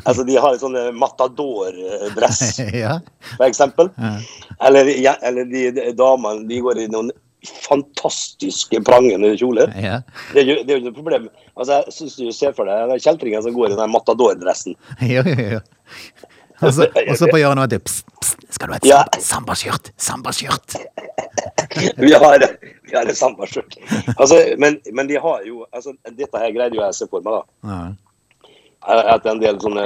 Altså, 0.05 0.25
De 0.27 0.35
har 0.43 0.57
sånn 0.59 0.75
matador-dress, 0.99 2.41
ja. 2.85 2.97
for 3.37 3.47
eksempel. 3.47 3.91
Eller, 4.67 4.91
ja, 4.99 5.13
eller 5.23 5.47
de, 5.47 5.69
de 5.77 5.93
damene 5.99 6.47
de 6.51 6.59
går 6.65 6.81
i 6.83 6.89
noen 6.91 7.11
fantastiske 7.69 8.81
prangende 8.83 9.31
kjoler. 9.39 9.71
ja. 9.79 10.01
Det 10.35 10.43
er 10.43 10.49
jo, 10.51 10.57
det 10.67 10.73
er 10.73 10.75
jo 10.75 10.81
ikke 10.81 10.89
noe 10.91 10.97
problem. 10.99 11.29
Altså, 11.55 11.77
jeg 11.85 11.95
synes 11.95 12.17
du 12.19 12.33
ser 12.35 12.57
for 12.59 12.67
deg 12.71 12.91
den 12.91 13.03
kjeltringen 13.05 13.45
som 13.47 13.55
går 13.55 13.71
i 13.75 13.79
den 13.79 13.93
matador-dressen. 13.95 14.75
Ja, 15.07 15.23
ja, 15.23 15.47
ja. 15.59 15.61
Og 16.63 16.73
så 16.75 16.87
og 17.11 17.15
så 17.21 17.29
på 17.31 17.39
hjørnet, 17.41 17.63
var 17.65 17.71
det 17.73 17.81
pst, 17.87 18.05
pst, 18.23 18.47
skal 18.57 18.69
du 18.71 18.73
ha 18.75 18.79
et 18.81 18.89
Ja. 18.89 19.03
sambaskjørt? 19.23 19.93
Sambaskjørt. 19.97 20.79
Vi 22.01 22.11
har, 22.13 22.43
vi 22.89 22.95
har 22.97 23.05
en 23.07 23.15
sambaskjørt. 23.15 23.77
Altså, 24.19 24.39
men, 24.59 24.79
men 24.93 25.07
de 25.07 25.19
har 25.21 25.43
jo 25.47 25.67
altså, 25.73 25.93
Dette 26.17 26.41
her 26.41 26.51
greide 26.57 26.75
jo 26.75 26.81
jeg 26.83 26.95
å 26.95 26.97
se 26.97 27.07
for 27.11 27.23
meg, 27.23 27.37
da. 27.37 27.77
Ja. 28.89 28.99
At 29.15 29.27
en 29.29 29.39
del 29.43 29.61
sånne 29.63 29.85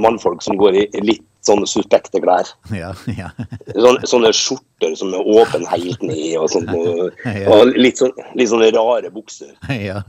mannfolk 0.00 0.40
som 0.44 0.56
går 0.60 0.78
i 0.78 0.84
litt 1.02 1.24
sånne 1.46 1.66
suspekte 1.70 2.20
klær. 2.22 2.50
Ja, 2.82 2.92
ja. 3.10 3.30
Sånne, 3.74 4.08
sånne 4.08 4.30
skjorter 4.36 4.94
som 4.98 5.12
er 5.14 5.28
åpen 5.34 5.66
helt 5.70 6.02
ned, 6.06 6.36
og 6.40 6.48
sånt. 6.52 6.70
Og, 6.74 7.24
og 7.52 7.72
litt, 7.76 8.00
sånn, 8.00 8.14
litt 8.38 8.50
sånne 8.52 8.70
rare 8.76 9.10
bukser. 9.14 9.52
ja. 9.88 10.00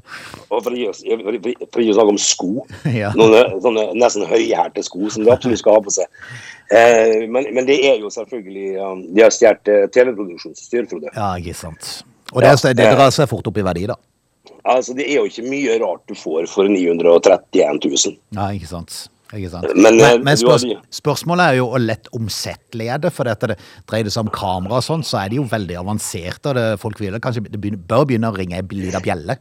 Og 0.50 0.64
for 0.64 0.72
å 0.72 0.78
gi 0.78 0.88
å- 0.90 1.98
snakke 1.98 2.10
om 2.14 2.22
sko. 2.22 2.52
Ja. 2.94 3.12
Noen 3.18 3.60
sånne 3.64 3.90
nesten 3.98 4.28
høyhælte 4.30 4.86
sko 4.86 5.10
som 5.14 5.26
de 5.26 5.34
absolutt 5.34 5.62
skal 5.62 5.78
ha 5.80 5.84
på 5.86 5.94
seg. 5.94 6.10
Eh, 6.74 7.28
men, 7.30 7.50
men 7.54 7.68
det 7.68 7.76
er 7.86 8.00
jo 8.02 8.08
selvfølgelig 8.10 8.70
um, 8.82 9.02
De 9.14 9.22
har 9.22 9.34
stjålet 9.36 9.70
eh, 9.70 9.84
TV-produksjonsstyr, 9.94 10.88
Frode. 10.90 11.12
ja, 11.12 11.28
ikke 11.38 11.54
sant. 11.58 11.92
Og 12.34 12.42
det, 12.42 12.54
det 12.80 12.88
drar 12.96 13.12
seg 13.14 13.30
fort 13.30 13.46
opp 13.52 13.60
i 13.62 13.66
verdi, 13.66 13.84
da. 13.92 13.98
Altså, 14.64 14.96
det 14.96 15.06
er 15.12 15.20
jo 15.20 15.28
ikke 15.28 15.44
mye 15.46 15.76
rart 15.82 16.06
du 16.08 16.16
får 16.16 16.48
for 16.50 16.70
931 16.72 17.82
000. 17.84 18.16
Ja, 18.38 18.48
ikke 18.56 18.70
sant. 18.70 19.04
Sant. 19.50 19.66
Men, 19.76 20.00
eh, 20.00 20.12
men, 20.18 20.24
men 20.24 20.36
du 20.38 20.42
spørs, 20.46 20.66
spørsmålet 20.94 21.46
er 21.54 21.56
jo 21.58 21.70
hvor 21.74 21.82
lett 21.82 22.08
omsettelig 22.14 22.90
er 22.94 23.00
det, 23.04 23.14
for 23.16 23.24
dette 23.30 23.48
det 23.54 23.58
dreier 23.90 24.04
det 24.06 24.14
seg 24.14 24.28
om 24.28 24.34
kamera 24.34 24.78
og 24.82 24.86
sånn, 24.86 25.04
så 25.04 25.22
er 25.24 25.30
det 25.34 25.40
jo 25.42 25.48
veldig 25.50 25.80
avansert, 25.82 26.46
og 26.46 26.56
det, 26.60 26.68
folk 26.82 27.00
vil 27.02 27.18
kanskje 27.24 27.46
det 27.50 27.60
begynner, 27.60 27.82
bør 27.90 28.06
begynne 28.06 28.30
å 28.30 28.38
ringe 28.38 28.60
ei 28.60 28.68
lita 28.78 29.02
bjelle. 29.04 29.40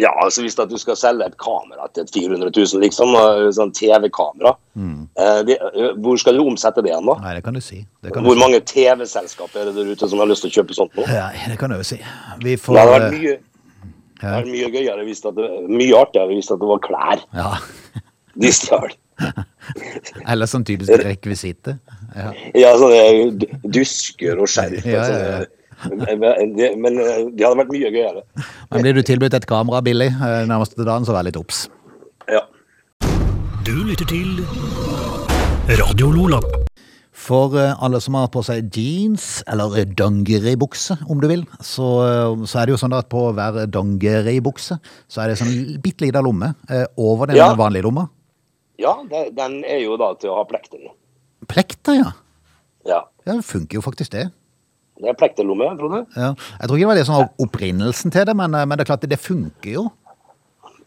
Ja, 0.00 0.08
altså 0.24 0.40
hvis 0.40 0.54
du 0.56 0.72
skal 0.80 0.96
selge 0.96 1.26
et 1.28 1.34
kamera 1.38 1.84
til 1.92 2.06
400 2.08 2.48
000, 2.56 2.80
liksom, 2.80 3.12
eh, 3.14 3.50
sånn 3.52 3.74
TV-kamera, 3.76 4.54
Mm. 4.74 5.02
eh, 5.20 5.92
hvor 6.00 6.16
skal 6.16 6.32
du 6.38 6.40
omsette 6.48 6.80
det 6.82 6.88
igjen, 6.94 7.04
da? 7.04 7.18
Nei, 7.20 7.34
det 7.36 7.42
kan 7.44 7.52
du 7.52 7.60
si. 7.60 7.82
Det 8.02 8.10
kan 8.14 8.22
du 8.24 8.30
Hvor 8.30 8.38
si. 8.38 8.40
mange 8.40 8.60
TV-selskap 8.64 9.54
er 9.60 9.66
det 9.68 9.74
der 9.76 9.90
ute 9.92 10.08
som 10.08 10.18
har 10.18 10.26
lyst 10.30 10.40
til 10.46 10.50
å 10.50 10.54
kjøpe 10.56 10.74
sånt 10.74 10.96
nå? 10.96 11.04
Ja, 11.12 11.28
det 11.46 11.58
kan 11.60 11.68
du 11.70 11.76
jo 11.76 11.82
si. 11.84 11.98
Vi 12.40 12.54
Det 12.56 12.60
får 12.64 12.78
hadde 12.80 12.94
vært 12.96 13.12
mye, 13.20 13.36
ja. 14.22 14.40
mye 14.48 14.70
gøyere 14.72 15.04
hvis 15.04 15.20
det, 15.20 15.34
mye 15.68 16.00
artigere 16.00 16.32
hvis 16.32 16.48
det 16.48 16.58
var 16.58 16.80
klær 16.88 17.20
Ja. 17.36 17.50
de 18.40 18.48
stjal. 18.56 18.88
Eller 20.32 20.50
sånn 20.50 20.64
typisk 20.68 20.92
rekvisitte. 21.02 21.78
Ja. 22.16 22.30
Ja, 22.58 22.72
sånne 22.80 23.48
dusker 23.72 24.40
og 24.42 24.48
skjerf. 24.52 24.84
Ja, 24.86 25.04
ja, 25.08 25.20
ja. 25.40 25.42
Men 25.90 26.54
det, 26.54 26.68
men 26.78 26.98
eh, 27.02 27.24
det 27.34 27.42
hadde 27.42 27.58
vært 27.58 27.72
mye 27.74 27.88
gøyere. 27.90 28.20
Men 28.70 28.84
blir 28.84 28.94
du 28.94 29.02
tilbudt 29.06 29.34
et 29.34 29.46
kamera 29.50 29.80
billig 29.82 30.12
eh, 30.14 30.42
nærmeste 30.46 30.84
dagen, 30.86 31.06
så 31.08 31.16
vær 31.16 31.26
litt 31.26 31.38
obs. 31.40 31.64
Ja. 32.30 32.44
Du 33.66 33.74
lytter 33.88 34.06
til 34.10 34.44
Radio 35.80 36.12
Lola. 36.14 36.38
For 37.22 37.54
eh, 37.58 37.74
alle 37.82 37.98
som 38.02 38.14
har 38.18 38.30
på 38.34 38.44
seg 38.46 38.70
jeans, 38.74 39.42
eller 39.50 39.82
dongeribukse 39.98 41.00
om 41.10 41.20
du 41.22 41.26
vil, 41.30 41.42
så, 41.62 41.88
så 42.46 42.62
er 42.62 42.66
det 42.70 42.76
jo 42.76 42.80
sånn 42.84 42.94
at 42.98 43.10
på 43.12 43.26
hver 43.36 43.64
dongeribukse 43.70 44.78
så 45.10 45.22
er 45.24 45.32
det 45.32 45.40
sånn 45.42 45.52
bitte 45.82 46.06
lita 46.06 46.22
lomme 46.24 46.54
over 46.94 47.30
den 47.30 47.38
Ja. 47.42 47.52
vanlige 47.58 47.86
lomma. 47.88 48.06
Ja, 48.82 48.94
det, 49.10 49.22
den 49.38 49.60
er 49.64 49.80
jo 49.84 49.96
da 50.00 50.12
til 50.20 50.32
å 50.34 50.40
ha 50.40 50.44
plekter 50.50 50.82
i. 50.82 50.92
Plekter, 51.50 51.98
ja. 52.02 52.12
Ja. 52.88 53.00
Ja, 53.26 53.36
Det 53.38 53.44
funker 53.46 53.78
jo 53.78 53.84
faktisk 53.84 54.12
det. 54.14 54.28
Det 55.02 55.08
er 55.10 55.16
plekterlomme, 55.18 55.70
Frode. 55.80 56.04
Ja. 56.18 56.32
Jeg 56.60 56.68
tror 56.68 56.76
ikke 56.78 56.84
det 56.84 56.92
var 56.92 56.98
det 57.00 57.08
som 57.08 57.16
var 57.18 57.30
opprinnelsen 57.42 58.12
til 58.14 58.26
det, 58.28 58.34
men, 58.38 58.54
eh, 58.54 58.66
men 58.68 58.78
det 58.78 58.84
er 58.84 58.90
klart 58.92 59.08
det 59.10 59.18
funker 59.22 59.72
jo. 59.78 59.88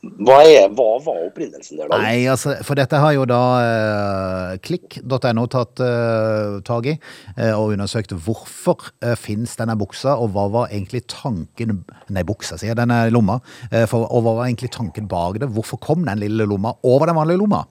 Hva, 0.06 0.36
er, 0.46 0.68
hva 0.78 1.00
var 1.02 1.24
opprinnelsen 1.26 1.80
der, 1.80 1.88
da? 1.90 1.98
Nei, 1.98 2.28
altså, 2.30 2.54
for 2.68 2.78
dette 2.78 3.00
har 3.02 3.16
jo 3.16 3.24
da 3.26 3.40
eh, 3.64 4.52
klikk.no 4.62 5.46
tatt 5.50 5.82
eh, 5.82 6.60
tag 6.68 6.90
i 6.92 6.94
eh, 6.94 7.56
og 7.58 7.74
undersøkt 7.74 8.14
hvorfor 8.14 8.92
eh, 9.02 9.16
finnes 9.18 9.58
denne 9.58 9.74
buksa, 9.82 10.14
og 10.22 10.30
hva 10.36 10.46
var 10.54 10.70
egentlig 10.70 11.08
tanken 11.10 11.80
Nei, 12.14 12.22
buksa, 12.28 12.60
sier 12.62 12.76
jeg, 12.76 12.78
denne 12.84 13.00
lomma. 13.10 13.40
eh, 13.72 13.88
for, 13.90 14.06
og 14.06 14.28
hva 14.28 14.36
var 14.44 14.52
egentlig 14.52 14.70
tanken 14.78 15.10
bak 15.10 15.42
det? 15.42 15.50
Hvorfor 15.58 15.82
kom 15.82 16.06
den 16.06 16.22
lille 16.22 16.46
lomma 16.46 16.76
over 16.86 17.10
den 17.10 17.18
vanlige 17.18 17.42
lomma? 17.42 17.64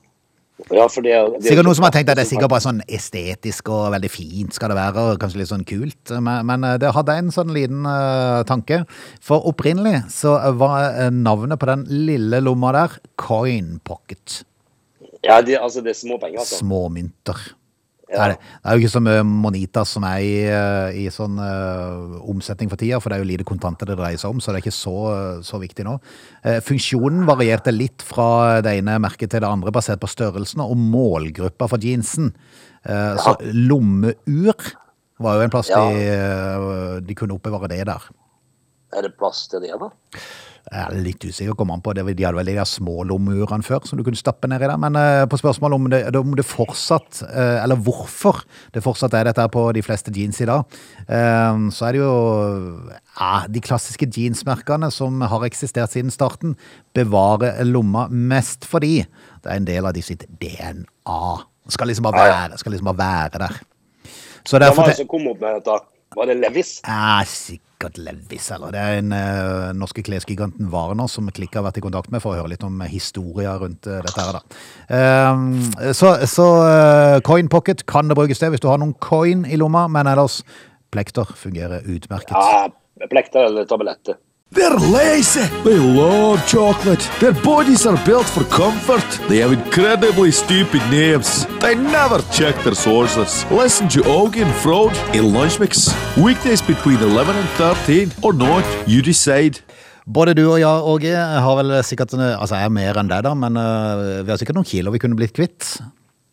Ja, 0.71 0.85
for 0.87 1.03
det, 1.03 1.11
det 1.35 1.49
Sikkert 1.49 1.67
noen 1.67 1.75
som 1.75 1.85
har 1.89 1.93
tenkt 1.97 2.13
at 2.13 2.19
det 2.19 2.23
er 2.29 2.31
sikkert 2.31 2.53
bare 2.53 2.63
sånn 2.63 2.79
estetisk 2.87 3.73
og 3.75 3.89
veldig 3.91 4.11
fint 4.13 4.55
skal 4.55 4.71
det 4.71 4.77
være, 4.79 5.03
og 5.03 5.19
kanskje 5.19 5.41
litt 5.41 5.51
sånn 5.51 5.67
kult, 5.67 6.13
men, 6.15 6.47
men 6.47 6.67
eh, 6.69 6.77
det 6.79 6.93
hadde 6.95 7.17
en 7.19 7.33
sånn 7.35 7.51
liten 7.57 7.83
uh, 7.89 8.45
tanke. 8.47 8.85
For 9.25 9.43
opprinnelig 9.51 10.05
så 10.15 10.37
var 10.61 10.93
eh, 10.93 11.11
navnet 11.11 11.59
på 11.59 11.69
den 11.73 11.83
lille 11.91 12.39
lomma 12.45 12.71
der 12.77 12.95
Coin 13.19 13.81
Pocket. 13.83 14.45
Ja, 15.25 15.41
det, 15.43 15.59
altså, 15.59 15.83
det 15.83 15.97
er 15.97 15.99
småpenger, 16.05 16.45
altså. 16.45 16.61
Småmynter. 16.63 17.43
Ja. 18.15 18.29
det. 18.33 18.39
det 18.39 18.71
er 18.71 18.79
jo 18.79 18.85
ikke 18.85 18.95
så 18.95 19.03
mye 19.05 19.23
Monitas 19.29 19.95
som 19.97 20.07
er 20.09 20.19
i, 20.25 20.35
eh, 20.49 20.99
i 21.05 21.07
sånn 21.13 21.39
uh, 21.39 22.21
omsetning 22.31 22.71
for 22.73 22.81
tida, 22.81 23.01
for 23.03 23.11
det 23.11 23.19
er 23.19 23.25
jo 23.25 23.31
lite 23.33 23.49
kontanter 23.49 23.91
det 23.91 23.99
dreier 23.99 24.21
seg 24.21 24.35
om, 24.35 24.43
så 24.43 24.53
det 24.53 24.61
er 24.61 24.67
ikke 24.67 24.77
så, 24.77 24.97
så 25.47 25.61
viktig 25.63 25.87
nå. 25.87 25.99
Uh, 26.47 26.61
funksjonen 26.65 27.27
varierte 27.29 27.75
litt 27.75 28.05
fra 28.05 28.61
det 28.65 28.79
ene 28.81 29.01
merket 29.03 29.35
til 29.35 29.45
det 29.45 29.51
andre, 29.51 29.75
basert 29.75 30.03
på 30.03 30.11
størrelsen 30.11 30.63
og 30.65 30.79
målgruppa 30.79 31.69
for 31.71 31.83
jeansen. 31.83 32.33
Eh, 32.85 33.17
Så 33.17 33.37
lommeur 33.53 34.55
var 35.19 35.39
jo 35.39 35.45
en 35.47 35.51
plass 35.51 35.69
Ja. 35.71 35.89
de, 35.89 36.01
eh, 36.05 37.01
de 37.01 37.15
kunne 37.15 37.35
oppbevare 37.35 37.69
det 37.69 37.87
der. 37.87 38.03
Er 38.93 39.03
det 39.03 39.17
plass 39.17 39.49
til 39.49 39.61
det, 39.61 39.71
da? 39.81 39.89
Jeg 40.75 40.91
er 40.91 41.03
litt 41.05 41.23
usikker, 41.23 41.55
kom 41.55 41.71
an 41.71 41.83
på 41.85 41.93
det. 41.95 42.03
De 42.19 42.25
hadde 42.27 42.35
vel 42.41 42.49
de 42.51 42.57
der 42.57 42.67
små 42.67 43.05
lommurene 43.07 43.63
før 43.63 43.85
som 43.87 43.99
du 44.01 44.03
kunne 44.07 44.19
stappe 44.19 44.49
ned 44.51 44.63
i 44.65 44.67
der. 44.67 44.81
Men 44.83 44.99
eh, 44.99 45.23
på 45.31 45.39
spørsmålet 45.39 45.79
om 45.79 45.87
det, 45.93 46.01
om 46.19 46.33
det 46.35 46.45
fortsatt, 46.49 47.21
eh, 47.29 47.61
eller 47.63 47.79
hvorfor 47.87 48.41
det 48.75 48.83
fortsatt 48.83 49.15
er 49.15 49.29
dette 49.31 49.45
på 49.55 49.63
de 49.77 49.85
fleste 49.87 50.11
jeans 50.15 50.41
i 50.43 50.49
dag, 50.51 50.67
eh, 51.07 51.63
så 51.77 51.87
er 51.87 51.95
det 51.95 52.03
jo 52.03 52.11
ja, 53.15 53.31
de 53.47 53.63
klassiske 53.63 54.09
jeansmerkene 54.11 54.91
som 54.91 55.23
har 55.23 55.47
eksistert 55.47 55.95
siden 55.95 56.11
starten, 56.11 56.57
bevarer 56.97 57.63
lomma 57.69 58.09
mest 58.11 58.67
fordi 58.67 59.05
det 59.07 59.47
er 59.53 59.61
en 59.61 59.71
del 59.71 59.87
av 59.87 59.95
de 59.95 60.03
sitt 60.03 60.27
DNA. 60.43 61.23
Skal 61.71 61.89
liksom 61.93 62.11
bare 62.11 62.19
Ja, 62.19 62.27
ja. 62.27 62.37
være, 62.49 62.59
skal 62.59 62.75
liksom 62.75 62.91
bare 62.91 63.03
være 63.05 63.45
der. 63.47 63.61
Så 64.45 64.59
derfor 64.59 64.83
var 64.83 64.91
det 64.91 64.99
som 64.99 65.09
kom 65.09 65.31
opp 65.31 65.39
med 65.41 65.63
dette? 65.63 65.79
Var 66.17 66.31
det 66.31 66.35
Levis? 66.39 66.77
ja, 66.87 67.23
sikkert 67.29 67.99
Levis, 67.99 68.51
eller 68.55 68.73
det 68.75 68.81
er 68.81 68.99
en 69.01 69.13
uh, 69.13 69.73
norske 69.77 70.05
klesgiganten 70.07 70.71
Warner 70.73 71.09
som 71.11 71.29
Klikk 71.35 71.57
har 71.59 71.67
vært 71.67 71.81
i 71.81 71.85
kontakt 71.85 72.13
med 72.15 72.23
for 72.25 72.33
å 72.33 72.41
høre 72.41 72.55
litt 72.55 72.65
om 72.67 72.81
historier 72.89 73.59
rundt 73.61 73.89
uh, 73.91 73.99
dette 74.05 74.27
her 74.27 74.39
da. 74.39 74.45
Uh, 74.89 75.91
så 75.93 76.15
så 76.31 76.47
eh, 76.69 77.19
coin 77.27 77.51
pocket 77.51 77.85
kan 77.91 78.09
det 78.09 78.17
brukes 78.19 78.41
til 78.41 78.55
hvis 78.55 78.63
du 78.63 78.71
har 78.71 78.81
noen 78.81 78.95
coin 79.05 79.45
i 79.45 79.59
lomma, 79.61 79.87
men 79.93 80.09
ellers 80.11 80.43
plekter 80.95 81.29
fungerer 81.37 81.85
utmerket. 81.91 82.35
Ja, 82.35 83.07
plekter 83.11 83.49
eller 83.49 83.67
tabletter. 83.69 84.19
They're 84.55 84.79
lazy. 84.79 85.47
They 85.65 85.79
love 85.79 86.47
chocolate. 86.47 87.03
Their 87.19 87.33
bodies 87.43 87.87
are 87.87 87.99
built 88.07 88.27
for 88.27 88.45
comfort. 88.45 89.03
They 89.29 89.39
have 89.43 89.53
incredibly 89.53 90.31
stupid 90.31 90.81
names. 90.91 91.47
They 91.59 91.75
never 91.75 92.23
check 92.31 92.55
their 92.63 92.77
sources. 92.77 93.45
Listen 93.51 93.89
to 93.89 94.01
Augie 94.03 94.43
and 94.47 94.55
Frode 94.63 94.97
in 95.13 95.33
Lunch 95.33 95.59
Mix. 95.59 95.91
Weekdays 96.17 96.63
between 96.63 97.03
11 97.03 97.35
and 97.35 97.49
13 97.59 98.13
or 98.23 98.33
not, 98.33 98.65
you 98.87 99.03
decide. 99.03 99.59
Både 100.07 100.35
du 100.35 100.45
og 100.47 100.61
jeg, 100.61 100.69
Åge, 100.69 101.17
har 101.17 101.57
vel 101.57 101.75
sikkert 101.83 102.15
Altså, 102.15 102.55
jeg 102.55 102.65
er 102.65 102.75
mer 102.79 102.99
enn 103.01 103.11
deg, 103.11 103.25
da, 103.27 103.35
men 103.35 103.59
uh, 103.59 104.23
vi 104.23 104.31
har 104.31 104.39
sikkert 104.39 104.61
noen 104.61 104.69
kilo 104.69 104.93
vi 104.95 105.01
kunne 105.03 105.19
blitt 105.19 105.35
kvitt. 105.35 105.81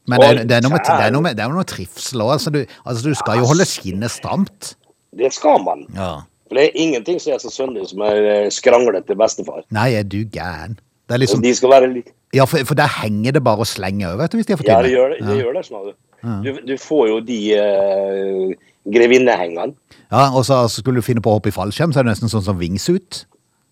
Men 0.06 0.22
det 0.22 0.28
er, 0.28 0.44
det 0.46 0.58
er 0.60 0.66
noe 0.68 0.76
med, 0.76 0.86
det 0.86 1.06
er 1.08 1.16
noe 1.16 1.26
med, 1.26 1.38
det 1.40 1.44
er 1.46 1.50
noe 1.50 1.64
med 1.64 1.70
trivsel 1.74 2.22
òg. 2.22 2.36
Altså, 2.36 2.54
du, 2.54 2.62
altså, 2.86 3.02
du 3.08 3.18
skal 3.18 3.42
jo 3.42 3.50
holde 3.50 3.66
skinnet 3.66 4.14
stramt. 4.14 4.76
Det 5.18 5.34
skal 5.34 5.64
man. 5.66 5.88
Ja. 5.96 6.20
For 6.52 6.60
det 6.60 6.66
er 6.66 6.82
ingenting 6.84 7.20
som 7.24 7.32
er 7.32 7.40
så 7.40 7.48
sønnig 7.48 7.86
som 7.88 8.02
en 8.04 8.26
eh, 8.28 8.50
skranglete 8.52 9.16
bestefar. 9.16 9.62
Nei, 9.72 9.94
er 9.96 10.04
du 10.04 10.18
gæren? 10.28 10.74
Det 11.08 11.16
er 11.16 11.22
Og 11.22 11.24
liksom 11.24 11.44
de 11.44 11.54
skal 11.56 11.72
være 11.72 11.88
litt 11.94 12.10
Ja, 12.36 12.44
for, 12.44 12.60
for 12.68 12.76
der 12.76 12.92
henger 12.92 13.38
det 13.38 13.42
bare 13.44 13.64
og 13.64 13.68
slenger 13.72 14.10
over, 14.10 14.26
vet 14.26 14.34
du, 14.34 14.38
hvis 14.42 14.50
de 14.50 14.54
er 14.58 14.60
for 14.60 14.68
Ja, 14.68 14.82
det 14.84 14.92
gjør 14.92 15.14
det. 15.14 15.22
det, 15.30 15.38
gjør 15.40 15.56
det 15.56 15.64
sånn, 15.70 15.88
du. 15.88 15.96
Du, 16.44 16.50
du 16.68 16.74
får 16.80 17.08
jo 17.08 17.16
de 17.26 17.40
uh, 17.56 18.52
grevinnehengene. 18.94 19.74
Ja, 20.12 20.28
og 20.28 20.44
så 20.46 20.62
altså, 20.66 20.84
skulle 20.84 21.00
du 21.00 21.08
finne 21.08 21.24
på 21.24 21.32
å 21.32 21.40
hoppe 21.40 21.50
i 21.52 21.56
fallskjerm, 21.56 21.96
så 21.96 22.02
er 22.02 22.08
det 22.08 22.14
nesten 22.18 22.32
sånn 22.32 22.46
som 22.46 22.60
wingsuit. 22.60 23.24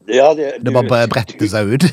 Ja, 0.08 0.32
det, 0.34 0.56
Det 0.64 0.74
bare 0.74 1.04
bretter 1.12 1.52
seg 1.52 1.76
ut. 1.76 1.86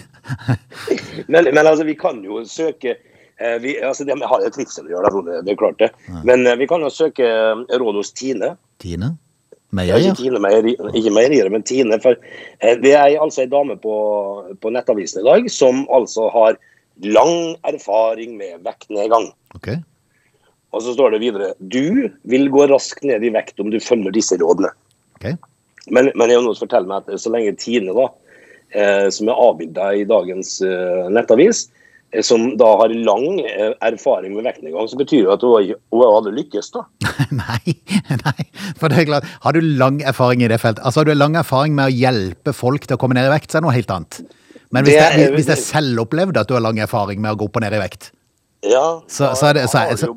Men, 1.32 1.46
men 1.54 1.60
altså, 1.62 1.84
vi 1.86 1.94
kan 1.98 2.18
jo 2.24 2.40
søke 2.46 2.96
eh, 2.96 3.56
vi, 3.62 3.76
altså, 3.82 4.04
Det 4.06 4.16
har 4.18 4.42
jo 4.42 4.50
trivsel 4.54 4.88
å 4.88 4.96
gjøre, 4.96 5.42
det 5.46 5.52
er 5.52 5.58
klart 5.58 5.78
det. 5.82 5.90
Men 6.26 6.46
eh, 6.46 6.56
vi 6.58 6.66
kan 6.70 6.82
jo 6.82 6.90
søke 6.90 7.28
råd 7.70 8.00
hos 8.00 8.10
Tine. 8.16 8.54
Tine? 8.82 9.12
Ja, 9.74 9.98
Ikke 9.98 10.14
Tine 10.20 10.40
meieri, 10.40 10.76
ikke 10.94 11.12
meierier, 11.12 11.48
men 11.52 11.64
Tine. 11.66 11.98
For 12.02 12.16
eh, 12.60 12.76
det 12.80 12.94
er 12.94 13.16
altså 13.18 13.44
ei 13.44 13.50
dame 13.50 13.76
på, 13.80 13.96
på 14.62 14.72
Nettavisen 14.72 15.24
i 15.24 15.26
dag 15.26 15.50
som 15.52 15.84
altså 15.92 16.30
har 16.32 16.58
lang 17.04 17.56
erfaring 17.68 18.36
med 18.38 18.62
vektnedgang. 18.64 19.32
Okay. 19.58 19.82
Og 20.74 20.84
så 20.84 20.94
står 20.96 21.14
det 21.14 21.22
videre 21.24 21.52
Du 21.58 22.08
vil 22.28 22.48
gå 22.52 22.66
raskt 22.70 23.04
ned 23.06 23.24
i 23.24 23.32
vekt 23.34 23.60
om 23.62 23.70
du 23.72 23.80
følger 23.82 24.14
disse 24.14 24.38
rådene. 24.40 24.70
Okay. 25.18 25.36
Men, 25.90 26.10
men 26.14 26.30
jeg 26.30 26.42
må 26.42 26.52
også 26.52 26.66
fortelle 26.66 26.90
meg 26.90 27.04
at 27.06 27.22
så 27.22 27.32
lenge 27.32 27.56
Tine, 27.60 27.94
da, 27.96 28.08
eh, 28.74 29.06
som 29.14 29.30
er 29.30 29.42
avbilda 29.48 29.90
i 29.94 30.06
dagens 30.08 30.58
eh, 30.66 31.06
nettavis, 31.14 31.66
som 32.24 32.56
da 32.56 32.68
har 32.80 32.92
lang 32.94 33.40
eh, 33.42 33.72
erfaring 33.84 34.34
med 34.36 34.46
vektnedgang, 34.46 34.86
så 34.88 34.96
betyr 35.00 35.26
det 35.26 35.32
at 35.34 35.42
hun, 35.44 35.72
hun 35.92 36.04
hadde 36.14 36.32
lykkes, 36.36 36.70
da. 36.76 36.84
Nei, 37.42 37.74
nei, 38.22 38.46
for 38.78 38.88
det 38.92 39.02
er 39.02 39.08
klart, 39.10 39.28
har 39.44 39.56
du 39.56 39.60
lang 39.60 39.98
erfaring 40.06 40.44
i 40.46 40.48
det 40.52 40.60
feltet, 40.62 40.84
altså 40.86 41.02
har 41.02 41.10
du 41.10 41.14
lang 41.16 41.36
erfaring 41.36 41.74
med 41.76 41.90
å 41.90 41.94
hjelpe 41.94 42.54
folk 42.56 42.86
til 42.86 42.96
å 42.96 43.00
komme 43.02 43.18
ned 43.18 43.28
i 43.28 43.32
vekt, 43.34 43.50
så 43.50 43.58
er 43.58 43.64
det 43.64 43.68
noe 43.68 43.76
helt 43.76 43.92
annet. 43.96 44.20
Men 44.74 44.86
hvis 44.86 44.96
det, 44.96 45.08
Det 45.16 45.26
er- 45.28 45.34
hvis 45.36 45.46
det 45.46 45.56
er 45.58 45.62
selvopplevd 45.62 46.38
at 46.40 46.48
du 46.48 46.54
har 46.54 46.62
lang 46.64 46.78
erfaring 46.82 47.20
med 47.22 47.34
å 47.34 47.38
gå 47.38 47.46
opp 47.50 47.56
og 47.60 47.62
ned 47.66 47.74
i 47.76 47.82
vekt, 47.82 48.12
Ja, 48.66 49.00
så, 49.06 49.34
så, 49.36 49.50
er 49.50 49.58
det, 49.60 49.66
så, 49.70 49.78
er, 49.84 49.94
så 50.00 50.08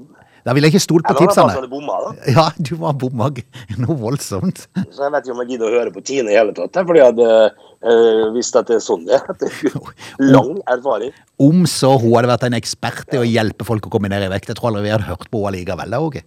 da 0.46 0.55
ville 0.55 0.69
jeg 0.69 0.75
ikke 0.75 0.84
stolt 0.86 1.08
på 1.08 1.13
Eller 1.13 1.27
tipsene. 1.27 1.55
bare 1.58 1.69
bomma, 1.72 1.98
da. 2.05 2.13
Ja, 2.38 2.46
du 2.58 2.74
var 2.81 2.96
bomma 3.00 3.29
noe 3.84 3.98
voldsomt. 4.00 4.65
Så 4.89 5.05
jeg 5.05 5.13
vet 5.15 5.27
ikke 5.27 5.36
om 5.36 5.43
jeg 5.43 5.51
gidder 5.53 5.67
å 5.69 5.81
høre 5.81 5.93
på 5.96 6.03
Tine 6.05 6.34
i 6.34 6.38
hele 6.39 6.55
tatt. 6.58 6.79
Fordi 6.79 7.01
jeg 7.01 7.12
hadde 7.12 7.29
øh, 7.29 8.25
visst 8.36 8.58
at 8.60 8.72
det 8.72 8.79
er 8.79 8.84
sånn 8.86 9.05
det 9.10 9.19
er. 9.19 9.93
Lang 10.24 10.58
erfaring. 10.72 11.13
Om 11.41 11.63
så 11.69 11.93
hun 12.00 12.17
hadde 12.17 12.34
vært 12.34 12.50
en 12.50 12.60
ekspert 12.60 13.15
i 13.15 13.22
å 13.22 13.27
hjelpe 13.27 13.67
folk 13.67 13.88
å 13.89 13.93
komme 13.93 14.12
ned 14.12 14.25
i 14.25 14.31
vekt, 14.31 14.51
jeg 14.51 14.60
tror 14.60 14.72
aldri 14.74 14.88
vi 14.88 14.93
hadde 14.96 15.10
hørt 15.10 15.29
på 15.31 15.46
henne 15.46 15.58
likevel, 15.60 15.96
da, 15.96 16.03
Åge. 16.03 16.25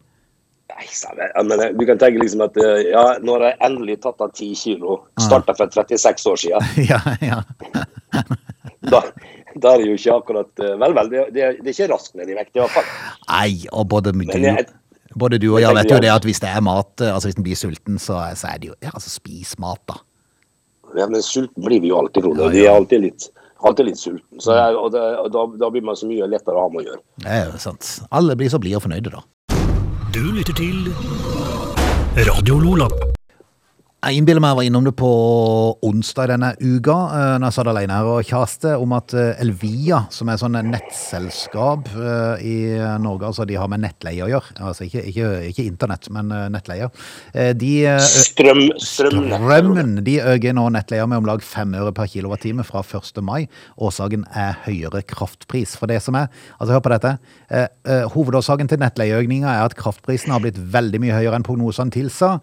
Nei, 0.72 0.86
eh, 0.88 1.72
du 1.76 1.84
kan 1.86 1.98
tenke 2.00 2.22
liksom 2.22 2.44
at 2.46 2.56
eh, 2.60 2.86
ja, 2.92 3.04
nå 3.22 3.36
har 3.36 3.50
jeg 3.50 3.58
endelig 3.68 3.98
tatt 4.04 4.22
av 4.24 4.32
10 4.32 4.54
kilo. 4.56 5.02
Starta 5.20 5.54
for 5.58 5.72
36 5.72 6.28
år 6.32 6.40
siden. 6.40 6.88
Ja, 6.88 7.00
ja. 7.20 7.42
Da, 8.88 9.02
da 9.60 9.74
er 9.74 9.82
det 9.82 9.88
jo 9.90 9.96
ikke 9.98 10.14
akkurat 10.20 10.62
eh, 10.64 10.76
Vel, 10.80 10.94
vel, 10.96 11.10
det, 11.12 11.24
det, 11.34 11.48
det 11.60 11.68
er 11.68 11.74
ikke 11.74 11.88
raskt 11.94 12.14
ned 12.18 12.30
i 12.32 12.36
vekt, 12.38 12.54
i 12.56 12.62
hvert 12.62 12.70
fall. 12.76 12.88
Nei, 13.28 13.66
og 13.72 13.88
både 13.92 14.12
du, 14.12 14.22
jeg- 14.24 14.66
både 15.16 15.38
du 15.42 15.48
og 15.54 15.60
jeg 15.60 15.68
jeg 15.68 15.76
vet 15.76 15.90
jo 15.92 15.98
det 16.00 16.10
at 16.14 16.24
hvis 16.24 16.40
det 16.40 16.48
er 16.48 16.60
mat, 16.64 16.92
altså 17.04 17.28
hvis 17.28 17.36
en 17.36 17.44
blir 17.44 17.58
sulten, 17.60 17.98
så, 18.00 18.22
så 18.38 18.48
er 18.54 18.58
det 18.62 18.68
jo, 18.72 18.74
ja, 18.82 18.90
altså 18.94 19.10
spis 19.12 19.58
mat 19.60 19.80
da. 19.88 19.98
Ja, 20.96 21.06
men 21.08 21.22
sulten 21.24 21.64
blir 21.64 21.80
vi 21.80 21.88
jo 21.92 21.98
alltid, 22.00 22.22
Frode. 22.24 22.50
Vi 22.52 22.64
er 22.66 22.72
alltid 22.76 23.00
litt, 23.04 23.28
alltid 23.64 23.86
litt 23.90 24.00
sulten. 24.00 24.40
Så 24.40 24.52
jeg, 24.56 24.76
og, 24.76 24.90
det, 24.92 25.00
og 25.20 25.30
da, 25.32 25.46
da 25.66 25.70
blir 25.72 25.84
man 25.84 25.96
så 25.96 26.08
mye 26.08 26.28
lettere 26.28 26.56
å 26.56 26.66
ha 26.66 26.72
med 26.72 26.82
å 26.82 26.88
gjøre. 26.90 27.02
Det 27.24 27.32
er 27.38 27.46
jo 27.50 27.60
sant. 27.60 27.94
Alle 28.12 28.36
blir 28.36 28.52
så 28.52 28.60
blide 28.60 28.80
og 28.80 28.84
fornøyde 28.88 29.12
da. 29.14 29.22
Du 30.12 30.20
lytter 30.36 30.52
til 30.56 30.92
Radio 32.28 32.58
Lola. 32.60 32.88
Jeg 34.02 34.18
innbiller 34.18 34.42
meg 34.42 34.50
jeg 34.50 34.58
var 34.58 34.66
innom 34.66 34.86
det 34.88 34.92
på 34.98 35.08
onsdag 35.86 36.32
denne 36.32 36.48
uka, 36.58 36.94
eh, 37.14 37.34
når 37.38 37.44
jeg 37.46 37.54
satt 37.54 37.68
alene 37.70 37.94
her 37.94 38.08
og 38.10 38.24
kjaste, 38.26 38.72
om 38.82 38.94
at 38.96 39.12
eh, 39.14 39.42
Elvia, 39.44 40.00
som 40.10 40.26
er 40.26 40.40
sånn 40.40 40.56
nettselskap 40.72 41.86
eh, 41.94 42.42
i 42.42 42.54
Norge, 42.98 43.28
altså 43.28 43.46
de 43.46 43.54
har 43.60 43.70
med 43.70 43.84
nettleie 43.84 44.24
å 44.24 44.26
gjøre, 44.26 44.56
altså 44.58 44.88
ikke, 44.88 45.04
ikke, 45.06 45.28
ikke 45.52 45.66
internett, 45.68 46.08
men 46.10 46.32
nettleier 46.50 46.90
nettleie, 46.90 47.52
de 47.54 47.70
Strøm, 48.02 48.64
strømnett. 48.82 49.36
Strømmen 49.38 49.94
de 50.02 50.16
øker 50.32 50.58
nå 50.58 50.66
nettleia 50.74 51.06
med 51.06 51.22
om 51.22 51.30
lag 51.30 51.46
5 51.46 51.78
øre 51.84 51.94
per 51.94 52.10
kilowattime 52.10 52.66
fra 52.66 52.82
1. 52.82 53.22
mai. 53.22 53.46
Årsaken 53.78 54.26
er 54.34 54.58
høyere 54.66 55.04
kraftpris. 55.06 55.76
For 55.78 55.90
det 55.90 56.00
som 56.02 56.18
er, 56.18 56.26
altså 56.58 56.74
hør 56.74 56.82
på 56.82 56.94
dette, 56.96 57.14
hovedårsaken 58.16 58.70
til 58.70 58.82
nettleieøkninga 58.82 59.54
er 59.54 59.64
at 59.68 59.78
kraftprisen 59.78 60.34
har 60.34 60.42
blitt 60.42 60.58
veldig 60.58 61.02
mye 61.06 61.16
høyere 61.20 61.38
enn 61.38 61.46
prognosene 61.46 61.94
tilsa, 61.94 62.34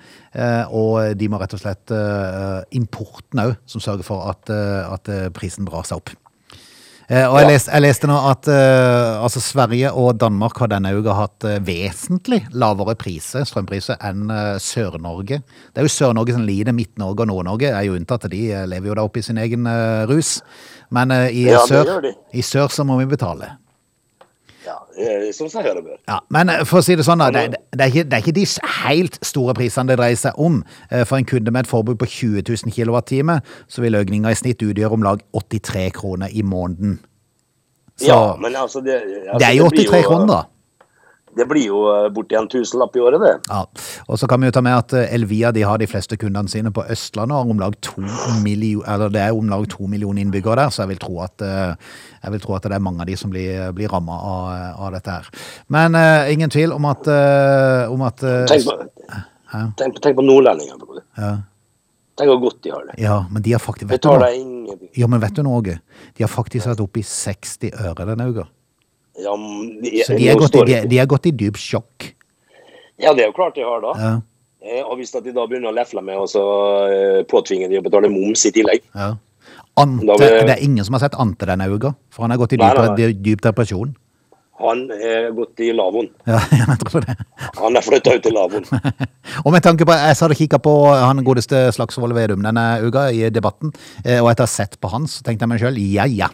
og 0.71 1.19
de 1.19 1.31
må 1.31 1.39
rett 1.41 1.48
og 1.55 1.61
slett 1.61 1.93
eh, 1.95 2.61
importen 2.77 3.43
òg, 3.43 3.53
som 3.69 3.83
sørger 3.83 4.07
for 4.07 4.31
at, 4.31 4.49
eh, 4.53 4.81
at 4.87 5.11
eh, 5.11 5.29
prisen 5.35 5.67
drar 5.67 5.87
seg 5.87 6.01
opp. 6.01 6.15
Og 7.09 7.35
jeg, 7.39 7.47
leste, 7.49 7.71
jeg 7.73 7.81
leste 7.81 8.05
nå 8.05 8.15
at 8.29 8.45
altså 8.53 9.41
Sverige 9.41 9.89
og 9.97 10.19
Danmark 10.21 10.59
har 10.61 10.69
denne 10.69 10.91
uka 10.93 11.15
hatt 11.17 11.45
vesentlig 11.65 12.37
lavere 12.53 12.93
priser, 13.01 13.47
strømpriser 13.49 13.97
enn 14.05 14.29
Sør-Norge. 14.61 15.39
Det 15.41 15.81
er 15.81 15.87
jo 15.87 15.93
Sør-Norge 15.95 16.35
som 16.35 16.43
lider, 16.45 16.69
Midt-Norge 16.77 17.25
og 17.25 17.31
Nord-Norge 17.31 17.71
er 17.73 17.87
jo 17.87 17.95
unntatt, 17.97 18.29
de 18.29 18.43
lever 18.69 18.91
jo 18.91 18.99
da 18.99 19.07
oppe 19.09 19.23
i 19.23 19.25
sin 19.25 19.41
egen 19.41 19.65
rus. 20.05 20.35
Men 20.93 21.15
i, 21.17 21.47
Ja, 21.47 21.63
sør, 21.65 22.11
i 22.29 22.45
sør 22.45 22.69
så 22.77 22.85
må 22.85 23.01
vi 23.01 23.09
betale. 23.09 23.55
Ja, 24.69 24.77
eh, 25.01 25.29
som 25.33 25.49
seg 25.49 25.65
hør 25.65 25.79
og 25.81 25.87
bør. 25.87 25.97
Ja, 26.11 26.19
men 26.35 26.51
eh, 26.53 26.61
for 26.69 26.81
å 26.81 26.85
si 26.85 26.95
det 26.99 27.05
sånn, 27.07 27.21
da, 27.23 27.29
det, 27.33 27.59
det, 27.73 27.81
er 27.81 27.91
ikke, 27.93 28.05
det 28.09 28.17
er 28.17 28.23
ikke 28.23 28.35
de 28.37 28.45
helt 28.83 29.19
store 29.25 29.55
prisene 29.57 29.89
det 29.89 29.97
dreier 30.01 30.19
seg 30.19 30.37
om. 30.41 30.61
Eh, 30.91 31.05
For 31.09 31.17
en 31.17 31.27
kunde 31.29 31.53
med 31.55 31.65
et 31.65 31.71
forbruk 31.71 31.99
på 32.03 32.09
20 32.13 32.45
000 32.45 32.75
kWt, 32.75 33.41
så 33.71 33.85
vil 33.85 33.97
økninga 33.99 34.33
i 34.33 34.37
snitt 34.37 34.61
utgjøre 34.65 34.99
om 34.99 35.05
lag 35.05 35.23
83 35.33 35.89
kroner 35.97 36.29
i 36.31 36.45
måneden. 36.45 36.99
Så 37.99 38.13
Ja, 38.13 38.21
men 38.39 38.55
altså 38.55 38.83
det, 38.85 39.01
altså, 39.01 39.39
det 39.41 39.47
er 39.49 39.57
jo 39.57 39.69
83 39.73 40.05
kroner, 40.07 40.27
da. 40.31 40.41
Det 41.39 41.45
blir 41.47 41.69
jo 41.69 41.83
eh, 41.87 42.07
borti 42.11 42.35
en 42.35 42.49
tusenlapp 42.51 42.95
i 42.97 43.01
året, 43.03 43.21
det. 43.23 43.33
Ja, 43.47 43.61
og 44.07 44.19
så 44.19 44.27
kan 44.27 44.41
vi 44.41 44.49
jo 44.49 44.55
ta 44.55 44.63
med 44.65 44.75
at 44.75 44.95
eh, 44.97 45.13
Elvia 45.15 45.53
de 45.55 45.63
har 45.63 45.79
de 45.79 45.87
fleste 45.87 46.17
kundene 46.19 46.51
sine 46.51 46.73
på 46.75 46.83
Østlandet, 46.91 47.37
og 47.37 47.53
om 47.53 47.61
lag 47.61 47.77
to 47.85 48.03
million, 48.43 48.83
eller 48.83 49.13
det 49.13 49.21
er 49.23 49.37
om 49.37 49.47
lag 49.51 49.63
to 49.71 49.87
millioner 49.87 50.25
innbyggere 50.25 50.59
der, 50.59 50.73
så 50.75 50.83
jeg 50.83 50.93
vil 50.93 51.03
tro 51.05 51.21
at, 51.23 51.45
eh, 51.45 52.31
vil 52.33 52.43
tro 52.43 52.57
at 52.57 52.67
det 52.67 52.75
er 52.75 52.83
mange 52.83 53.05
av 53.05 53.07
de 53.07 53.15
som 53.19 53.31
blir, 53.31 53.69
blir 53.77 53.91
rammet 53.93 54.27
av, 54.33 54.51
av 54.87 54.91
dette 54.97 55.15
her. 55.15 55.31
Men 55.71 55.95
uh, 55.95 56.27
ingen 56.31 56.51
tvil 56.51 56.73
om 56.75 56.85
at, 56.89 57.07
uh, 57.07 57.87
om 57.93 58.03
at 58.07 58.23
uh, 58.25 58.43
Tenk 58.49 58.67
på, 58.67 58.75
tenk 59.79 60.03
tenk 60.03 60.19
på 60.19 60.25
nordlendingene. 60.25 61.03
Ja, 61.17 61.33
Tenk 62.19 62.33
hvor 62.33 62.41
godt 62.49 62.63
de 62.65 62.75
har 62.75 62.83
det. 62.89 62.99
ja, 62.99 63.21
men 63.31 63.43
de 63.45 63.55
har 63.55 63.63
faktisk, 63.63 63.87
vet 63.93 64.03
du? 64.03 64.87
Ja, 64.99 65.07
men 65.07 65.21
vet 65.23 65.37
du 65.37 65.43
noe? 65.47 65.63
De 65.63 66.25
har 66.25 66.31
faktisk 66.31 66.67
hatt 66.67 66.81
i 66.99 67.05
60 67.07 67.77
øre 67.79 68.07
denne 68.11 68.27
uka. 68.27 68.49
Ja, 69.19 69.35
de, 69.83 70.03
Så 70.05 70.15
de 70.17 70.29
er, 70.31 70.39
gått 70.39 70.55
i, 70.55 70.65
de, 70.69 70.81
de 70.89 71.05
gått 71.11 71.25
i 71.29 71.35
dyp 71.35 71.59
sjokk. 71.59 72.13
Ja, 72.99 73.13
det 73.15 73.23
er 73.23 73.31
jo 73.31 73.35
klart 73.37 73.55
de 73.55 73.63
har 73.67 73.81
da. 73.83 73.93
Ja, 73.99 74.17
Eh, 74.59 74.83
Og 74.83 74.97
hvis 74.99 75.13
de 75.15 75.31
da 75.31 75.45
begynner 75.47 75.71
å 75.71 75.75
lefle 75.75 76.01
med, 76.03 76.19
og 76.19 76.27
så 76.27 76.41
eh, 76.91 77.21
påtvinger 77.31 77.71
de 77.71 77.79
å 77.79 77.83
betale 77.85 78.09
moms 78.11 78.45
i 78.45 78.51
tillegg. 78.55 78.83
ja. 78.95 79.15
Ante, 79.79 80.03
Da 80.03 80.17
det 80.19 80.51
er 80.57 80.63
ingen 80.65 80.83
som 80.83 80.97
har 80.97 81.05
sett 81.05 81.13
Ante 81.15 81.47
denne 81.47 81.63
uka, 81.71 81.93
for 82.11 82.25
han 82.25 82.33
har 82.33 82.39
gått 82.41 82.51
i 82.51 82.57
dyp, 82.59 82.75
nei, 82.75 82.89
nei. 82.99 83.13
dyp 83.23 83.39
depresjon. 83.45 83.93
Han 84.59 84.81
er 84.91 85.29
gått 85.31 85.61
i 85.63 85.69
lavvoen. 85.71 86.09
Ja, 86.27 86.39
jeg 86.59 86.77
tror 86.83 87.05
det. 87.05 87.15
Han 87.61 87.77
er 87.79 87.85
flytta 87.85 88.15
ut 88.17 88.25
i 88.27 88.31
lavvoen. 88.35 88.65
Og 89.45 89.53
med 89.55 89.63
tanke 89.63 89.85
på, 89.87 89.93
Jeg 89.95 90.17
satt 90.19 90.33
og 90.33 90.39
kikka 90.39 90.59
på 90.63 90.73
han 90.91 91.21
godeste 91.23 91.61
Slagsvold 91.75 92.15
Vedum 92.17 92.43
denne 92.43 92.65
uka 92.83 93.05
i 93.15 93.29
debatten, 93.31 93.71
eh, 94.03 94.17
og 94.19 94.27
etter 94.31 94.43
å 94.43 94.49
ha 94.49 94.51
sett 94.51 94.75
på 94.81 94.91
han, 94.91 95.05
så 95.07 95.23
tenkte 95.23 95.45
jeg 95.45 95.51
meg 95.53 95.61
sjøl 95.63 95.79
ja 95.79 96.07
ja. 96.11 96.27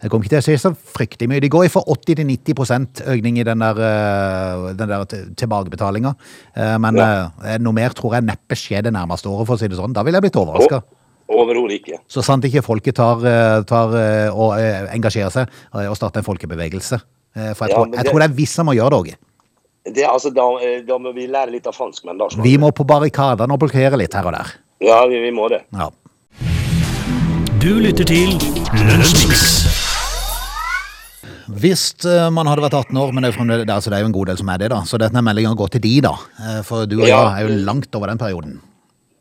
Det 0.00 0.08
kommer 0.12 0.24
ikke 0.28 0.36
til 0.36 0.42
å 0.42 0.46
si 0.46 0.56
så 0.60 0.70
fryktelig 0.76 1.28
mye. 1.30 1.42
De 1.44 1.50
går 1.52 1.68
fra 1.72 1.82
80 1.92 2.18
til 2.20 2.28
90% 2.28 3.02
økning 3.14 3.40
i 3.40 3.46
den 3.48 3.64
der, 3.64 3.80
eh, 3.86 4.66
den 4.76 4.92
der 4.92 5.04
tilbakebetalinga. 5.40 6.14
Eh, 6.56 6.76
Men 6.78 6.96
Ja. 6.96 7.56
noe 7.60 7.72
mer 7.76 7.90
tror 7.96 8.14
jeg 8.16 8.24
neppe 8.24 8.56
skjer 8.56 8.82
det 8.84 8.92
nærmeste 8.92 9.28
året, 9.28 9.46
for 9.46 9.56
å 9.56 9.58
si 9.60 9.68
det 9.68 9.76
sånn. 9.78 9.92
Da 9.92 10.02
ville 10.02 10.16
jeg 10.20 10.30
blitt 10.30 10.40
overraska. 10.40 10.82
Overhodet 11.28 11.80
ikke. 11.82 11.98
Så 12.08 12.22
sant 12.22 12.44
ikke 12.46 12.62
folket 12.62 12.94
tar, 12.94 13.18
tar 13.66 13.96
og 14.30 14.54
engasjerer 14.94 15.32
seg 15.34 15.48
og 15.74 15.96
starter 15.98 16.22
en 16.22 16.28
folkebevegelse. 16.28 17.00
Eh, 17.36 17.52
For 17.54 17.66
jeg, 17.68 17.70
Ja, 17.70 17.76
tror, 17.76 17.86
jeg 17.92 18.04
det- 18.04 18.10
tror 18.12 18.20
det 18.20 18.30
er 18.30 18.34
visse 18.34 18.64
må 18.64 18.72
gjøre 18.74 18.90
det, 18.90 18.98
òg. 18.98 19.16
Altså, 20.10 20.30
da, 20.34 20.46
eh, 20.66 20.80
da 20.82 20.96
må 20.98 21.12
vi 21.14 21.26
lære 21.28 21.50
litt 21.52 21.66
av 21.66 21.74
franskmenn. 21.76 22.18
da. 22.18 22.26
Vi 22.42 22.56
må 22.58 22.72
på 22.72 22.84
barrikadene 22.86 23.52
og 23.52 23.60
blokkere 23.60 23.96
litt 23.96 24.14
her 24.14 24.24
og 24.26 24.32
der. 24.32 24.54
Ja, 24.80 25.06
vi, 25.06 25.20
vi 25.20 25.30
må 25.30 25.48
det. 25.48 25.62
Ja. 25.72 25.90
Du 27.60 27.74
lytter 27.80 28.04
til 28.04 28.30
Lunsjmix. 28.88 29.64
Hvis 31.46 31.84
eh, 32.04 32.28
man 32.34 32.46
hadde 32.50 32.62
vært 32.64 32.74
18 32.74 32.96
år, 32.98 33.12
men 33.14 33.22
det 33.22 33.30
er, 33.36 33.46
det, 33.46 33.68
er- 33.68 33.74
altså, 33.76 33.90
det 33.90 33.98
er 33.98 34.02
jo 34.02 34.06
en 34.10 34.16
god 34.16 34.26
del 34.26 34.36
som 34.40 34.48
er 34.48 34.58
det, 34.58 34.70
da. 34.70 34.80
Så 34.82 34.98
denne 34.98 35.22
meldinga 35.22 35.54
går 35.56 35.70
til 35.76 35.80
de, 35.84 36.00
da. 36.00 36.14
For 36.66 36.86
du 36.86 37.00
og 37.02 37.06
Ja. 37.08 37.20
jeg 37.36 37.44
er 37.44 37.48
jo 37.48 37.64
langt 37.64 37.94
over 37.94 38.06
den 38.08 38.18
perioden. 38.18 38.60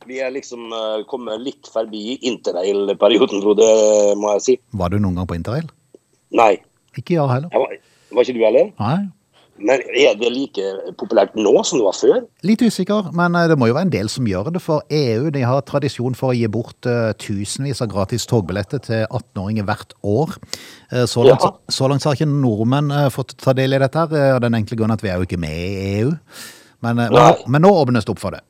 Vi 0.07 0.19
er 0.21 0.29
liksom 0.31 0.69
kommet 1.09 1.41
litt 1.41 1.65
forbi 1.71 2.19
interrail-perioden, 2.21 3.41
Frode, 3.41 4.15
må 4.17 4.33
jeg 4.35 4.41
si. 4.41 4.57
Var 4.73 4.89
du 4.89 4.99
noen 4.99 5.15
gang 5.15 5.27
på 5.27 5.35
interrail? 5.35 5.69
Nei. 6.31 6.57
Ikke 6.97 7.13
jeg 7.17 7.29
heller. 7.29 7.49
Jeg 7.51 7.59
var, 7.59 7.77
var 8.15 8.25
ikke 8.25 8.37
du 8.39 8.43
heller? 8.47 8.71
Nei. 8.79 8.97
Men 9.55 9.79
er 9.95 10.17
det 10.19 10.27
like 10.35 10.63
populært 10.99 11.37
nå 11.39 11.51
som 11.63 11.79
det 11.79 11.85
var 11.85 11.95
før? 11.95 12.17
Litt 12.43 12.59
usikker, 12.65 13.05
men 13.15 13.37
eh, 13.39 13.45
det 13.47 13.55
må 13.55 13.69
jo 13.69 13.75
være 13.77 13.87
en 13.87 13.93
del 13.93 14.09
som 14.11 14.27
gjør 14.27 14.49
det. 14.51 14.59
For 14.65 14.83
EU 14.91 15.29
de 15.31 15.43
har 15.47 15.61
tradisjon 15.63 16.17
for 16.19 16.33
å 16.33 16.35
gi 16.35 16.49
bort 16.51 16.89
eh, 16.91 17.13
tusenvis 17.23 17.79
av 17.85 17.87
gratis 17.93 18.27
togbilletter 18.27 18.83
til 18.83 19.05
18-åringer 19.07 19.63
hvert 19.69 19.95
år. 20.03 20.35
Eh, 20.91 21.05
så, 21.07 21.23
langt, 21.23 21.45
Ja. 21.47 21.53
så 21.71 21.87
langt 21.87 22.03
har 22.03 22.17
ikke 22.19 22.27
nordmenn 22.27 22.91
fått 23.15 23.37
ta 23.39 23.55
del 23.55 23.77
i 23.77 23.79
dette, 23.85 24.03
av 24.11 24.41
den 24.43 24.59
enkle 24.59 24.75
grunnen 24.81 24.97
at 24.99 25.05
vi 25.07 25.13
er 25.13 25.23
jo 25.23 25.29
ikke 25.29 25.39
med 25.39 25.55
i 25.55 25.71
EU. 26.01 26.11
Men, 26.83 26.99
men, 27.07 27.61
nå- 27.63 27.71
åpnes 27.79 28.03
det 28.05 28.11
opp 28.11 28.19
for 28.25 28.35
det. 28.35 28.43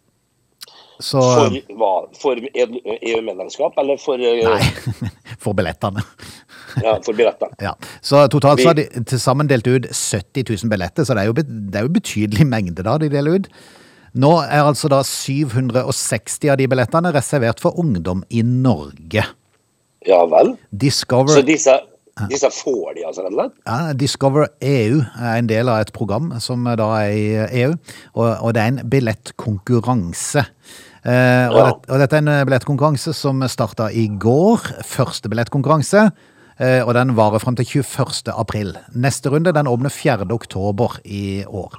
Så 1.06 1.20
For 1.22 1.54
hva? 1.78 1.94
For 2.18 2.40
EU-medlemskap, 2.40 3.78
eller 3.78 3.98
for, 4.02 4.18
Nei, 4.18 4.60
for 5.44 5.54
billettene. 5.54 6.02
Ja, 6.84 6.98
for 7.06 7.14
billetter? 7.18 7.54
Ja. 7.64 7.74
Så 8.02 8.26
totalt 8.34 8.62
så 8.64 8.72
har 8.72 8.78
de 8.80 8.88
til 9.08 9.20
sammen 9.22 9.48
delt 9.52 9.68
ut 9.68 9.88
70 9.92 10.44
000 10.66 10.70
billetter, 10.72 11.04
så 11.08 11.16
det 11.16 11.24
er 11.26 11.32
jo, 11.32 11.38
det 11.40 11.80
er 11.80 11.88
jo 11.88 11.94
betydelig 11.96 12.48
mengde 12.48 12.84
da 12.86 12.98
de 13.02 13.10
deler 13.14 13.40
ut. 13.40 13.50
Nå 14.16 14.32
er 14.46 14.64
altså 14.64 14.88
da 14.92 15.02
760 15.04 16.52
av 16.54 16.58
de 16.62 16.68
billettene 16.72 17.12
reservert 17.16 17.60
for 17.64 17.76
ungdom 17.82 18.24
i 18.32 18.42
Norge. 18.48 19.26
Ja 20.08 20.22
vel. 20.32 20.54
Discover, 20.72 21.34
Så 21.36 21.42
disse, 21.44 21.74
disse 22.32 22.48
får 22.54 22.94
de, 22.96 23.04
altså, 23.10 23.26
rett 23.26 23.34
og 23.34 23.40
slett? 23.42 23.56
ja, 23.68 23.94
Discover 23.98 24.48
EU 24.64 25.02
er 25.02 25.40
en 25.42 25.50
del 25.50 25.68
av 25.72 25.82
et 25.84 25.92
program 25.96 26.30
som 26.40 26.64
da 26.80 26.88
er 27.02 27.12
i 27.12 27.64
EU, 27.66 27.74
og, 28.14 28.30
og 28.40 28.54
det 28.56 28.62
er 28.64 28.72
en 28.72 28.84
billettkonkurranse. 28.94 30.46
Eh, 31.06 31.48
og, 31.50 31.58
Ja. 31.58 31.66
det, 31.66 31.90
og 31.90 32.00
dette 32.02 32.16
er 32.18 32.24
en 32.24 32.48
billettkonkurranse 32.48 33.14
som 33.14 33.44
starta 33.52 33.90
i 33.92 34.08
går. 34.08 34.64
Første 34.86 35.30
billettkonkurranse. 35.30 36.08
Eh, 36.60 36.82
Og 36.86 36.94
den 36.94 37.16
varer 37.16 37.40
fram 37.40 37.56
til 37.56 37.66
21. 37.66 38.32
april. 38.38 38.74
Neste 38.96 39.30
runde 39.30 39.54
den 39.54 39.68
åpner 39.68 39.90
4. 39.92 40.28
oktober 40.32 41.00
i 41.06 41.44
år. 41.46 41.72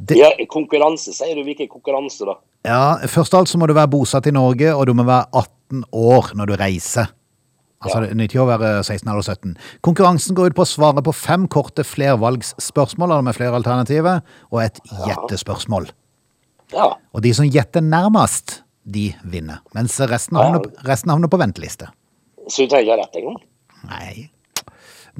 Det- 0.00 0.16
Ja, 0.16 0.30
konkurranse, 0.48 1.12
sier 1.12 1.34
du. 1.34 1.42
Hvilken 1.44 1.68
konkurranse, 1.68 2.24
da? 2.24 2.34
Ja, 2.64 2.96
Først 3.06 3.34
av 3.34 3.40
alt 3.40 3.48
så 3.48 3.58
må 3.58 3.66
du 3.66 3.74
være 3.74 3.90
bosatt 3.90 4.26
i 4.26 4.30
Norge, 4.30 4.74
og 4.74 4.86
du 4.86 4.94
må 4.94 5.04
være 5.04 5.26
18 5.34 5.84
år 5.92 6.32
når 6.34 6.46
du 6.46 6.56
reiser. 6.56 7.08
Altså, 7.82 8.02
Ja. 8.08 8.26
Jo 8.32 8.44
å 8.44 8.58
være 8.58 8.82
16 8.84 9.08
eller 9.08 9.22
17. 9.22 9.56
Konkurransen 9.82 10.34
går 10.36 10.46
ut 10.48 10.54
på 10.54 10.62
å 10.62 10.68
svare 10.68 11.02
på 11.02 11.14
fem 11.14 11.46
korte 11.48 11.82
flervalgsspørsmål 11.84 13.22
med 13.24 13.34
flere 13.34 13.54
alternativer, 13.56 14.20
og 14.52 14.62
et 14.62 14.80
gjettespørsmål. 14.84 15.90
Ja. 16.72 16.94
Og 17.14 17.22
de 17.22 17.32
som 17.32 17.46
gjetter 17.46 17.80
nærmest, 17.80 18.60
de 18.90 19.14
vinner. 19.24 19.60
Mens 19.74 19.98
resten 20.00 20.36
Ja. 20.36 20.42
havner, 20.44 20.62
resten 20.84 21.10
havner 21.10 21.28
på 21.28 21.38
venteliste. 21.38 21.88
Så 22.48 22.66
du 22.68 22.68
trenger 22.68 22.96
ikke 22.96 22.98
rett 23.04 23.16
engang? 23.16 23.36
Nei. 23.88 24.30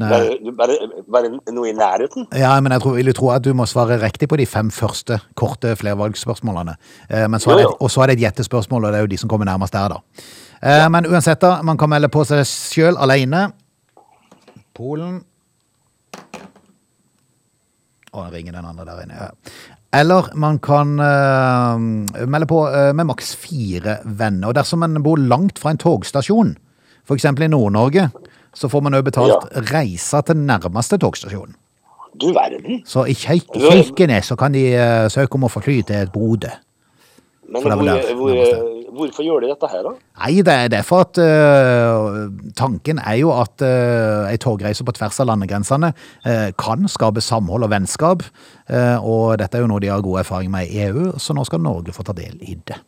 Nei. 0.00 0.52
Bare, 0.56 0.76
bare, 1.10 1.30
noe 1.52 1.68
i 1.68 1.72
nærheten? 1.76 2.28
Ja, 2.38 2.52
men 2.62 2.72
jeg 2.72 2.82
tror, 2.84 2.94
vil 2.96 3.10
jo 3.10 3.14
tro 3.16 3.30
at 3.34 3.44
du 3.44 3.50
må 3.56 3.66
svare 3.68 3.98
riktig 4.00 4.28
på 4.30 4.38
de 4.40 4.46
fem 4.48 4.70
første 4.72 5.18
korte 5.38 5.74
flervalgsspørsmålene. 5.80 6.76
Eh, 7.08 7.26
Men 7.28 7.40
så 7.42 7.52
er 7.52 7.56
det, 7.60 7.64
Jo, 7.66 7.72
jo. 7.72 7.76
og 7.80 7.90
så 7.90 8.02
er 8.02 8.06
det 8.12 8.18
et 8.18 8.24
gjettespørsmål, 8.26 8.84
og 8.86 8.92
det 8.92 9.00
er 9.00 9.04
jo 9.06 9.10
de 9.12 9.18
som 9.18 9.28
kommer 9.32 9.50
nærmest 9.50 9.74
der, 9.74 9.88
da. 9.88 9.98
Ja. 10.62 10.88
Men 10.88 11.08
uansett, 11.08 11.40
da. 11.40 11.62
Man 11.62 11.76
kan 11.80 11.90
melde 11.90 12.08
på 12.12 12.24
seg 12.28 12.44
sjøl 12.46 12.96
alene. 13.00 13.50
Polen 14.76 15.20
Å, 18.10 18.24
ringer 18.32 18.56
den 18.56 18.66
andre 18.66 18.84
der 18.88 19.04
inne. 19.04 19.14
Ja. 19.14 19.76
Eller 20.00 20.30
man 20.38 20.58
kan 20.62 20.96
uh, 20.98 21.78
melde 22.26 22.46
på 22.50 22.62
uh, 22.66 22.90
med 22.94 23.06
maks 23.06 23.34
fire 23.38 24.00
venner. 24.04 24.48
Og 24.50 24.56
dersom 24.58 24.82
man 24.82 24.98
bor 25.02 25.18
langt 25.18 25.58
fra 25.62 25.70
en 25.70 25.78
togstasjon, 25.78 26.56
f.eks. 27.06 27.26
i 27.30 27.48
Nord-Norge, 27.50 28.08
så 28.54 28.70
får 28.70 28.82
man 28.86 28.98
òg 28.98 29.04
betalt 29.06 29.46
reisa 29.70 30.22
til 30.26 30.40
nærmeste 30.42 30.98
togstasjon. 31.00 31.54
Du 32.20 32.32
verden. 32.34 32.82
Så 32.88 33.04
i 33.06 33.14
Kjeik- 33.14 33.54
Kirkenes 33.54 34.32
så 34.32 34.36
kan 34.36 34.52
de 34.52 34.64
uh, 34.74 35.06
søke 35.12 35.38
om 35.38 35.46
å 35.46 35.52
få 35.52 35.62
fly 35.62 35.80
til 35.86 36.10
Bodø. 36.12 36.50
Men 37.50 37.62
hvor, 37.64 37.82
der, 37.82 38.12
hvor, 38.14 38.36
hvorfor 38.94 39.24
gjør 39.26 39.40
de 39.42 39.48
dette 39.50 39.68
her, 39.72 39.82
da? 39.82 39.92
Nei, 40.22 40.36
det 40.46 40.54
er 40.54 40.68
derfor 40.70 41.02
at 41.02 41.18
uh, 41.18 42.28
tanken 42.58 43.00
er 43.02 43.16
jo 43.18 43.32
at 43.34 43.62
uh, 43.66 44.28
ei 44.30 44.36
togreise 44.42 44.86
på 44.86 44.94
tvers 44.94 45.18
av 45.22 45.30
landegrensene 45.32 45.90
uh, 45.90 46.50
kan 46.58 46.86
skape 46.90 47.22
samhold 47.26 47.66
og 47.66 47.72
vennskap. 47.72 48.22
Uh, 48.70 48.98
og 49.02 49.38
dette 49.42 49.58
er 49.58 49.64
jo 49.64 49.70
noe 49.72 49.82
de 49.82 49.90
har 49.90 50.02
god 50.06 50.22
erfaring 50.22 50.52
med 50.54 50.70
i 50.70 50.84
EU, 50.86 51.08
så 51.18 51.34
nå 51.34 51.42
skal 51.48 51.62
Norge 51.64 51.94
få 51.96 52.06
ta 52.06 52.14
del 52.14 52.38
i 52.42 52.54
det. 52.70 52.78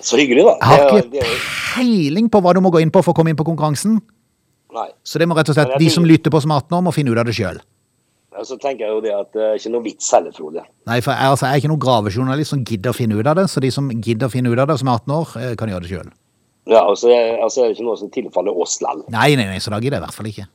Så 0.00 0.16
hyggelig, 0.20 0.46
da. 0.48 0.56
Jeg 0.64 0.88
har 0.88 1.04
ikke 1.04 1.36
peiling 1.74 2.32
på 2.32 2.40
hva 2.42 2.56
du 2.56 2.62
må 2.64 2.72
gå 2.72 2.80
inn 2.80 2.92
på 2.92 3.04
for 3.04 3.12
å 3.12 3.20
komme 3.20 3.34
inn 3.34 3.38
på 3.38 3.46
konkurransen, 3.46 4.00
Nei. 4.74 4.88
så 5.04 5.18
det 5.18 5.26
må 5.28 5.36
rett 5.36 5.48
og 5.50 5.56
slett 5.58 5.76
de 5.78 5.90
som 5.90 6.04
lytter 6.06 6.30
på 6.32 6.40
som 6.42 6.52
18 6.54 6.76
år, 6.78 6.82
må 6.86 6.92
finne 6.94 7.12
ut 7.12 7.18
av 7.18 7.26
det 7.28 7.34
sjøl. 7.36 7.60
Ja, 8.30 8.44
Så 8.46 8.56
tenker 8.62 8.86
jeg 8.86 8.94
jo 8.94 9.00
det 9.04 9.12
at 9.12 9.32
det 9.34 9.42
er 9.42 9.58
ikke 9.58 9.72
noe 9.74 9.84
vits 9.84 10.10
heller, 10.14 10.32
Frode. 10.32 10.62
Nei, 10.86 11.00
for 11.04 11.12
jeg, 11.12 11.30
altså, 11.34 11.46
jeg 11.46 11.52
er 11.52 11.62
ikke 11.64 11.72
noen 11.72 11.82
gravejournalist 11.82 12.54
som 12.54 12.62
gidder 12.64 12.94
å 12.94 12.96
finne 12.96 13.18
ut 13.18 13.26
av 13.26 13.36
det, 13.40 13.48
så 13.50 13.60
de 13.60 13.70
som 13.74 13.90
gidder 13.90 14.30
å 14.30 14.32
finne 14.32 14.52
ut 14.52 14.58
av 14.62 14.70
det 14.70 14.78
som 14.80 14.88
er 14.88 15.00
18 15.02 15.16
år, 15.16 15.34
eh, 15.40 15.56
kan 15.58 15.68
gjøre 15.72 15.84
det 15.84 15.90
sjøl. 15.90 16.12
Ja, 16.70 16.84
og 16.86 16.96
så 17.00 17.10
er, 17.10 17.40
altså 17.42 17.64
er 17.64 17.68
det 17.72 17.76
ikke 17.78 17.88
noe 17.88 17.98
som 17.98 18.10
tilfaller 18.14 18.54
oss 18.62 18.78
likevel. 18.80 19.04
Nei, 19.10 19.34
nei, 19.34 19.48
nei, 19.50 19.58
så 19.58 19.72
da 19.74 19.80
gidder 19.82 19.98
jeg 19.98 20.04
i 20.04 20.06
hvert 20.06 20.18
fall 20.20 20.30
ikke. 20.30 20.46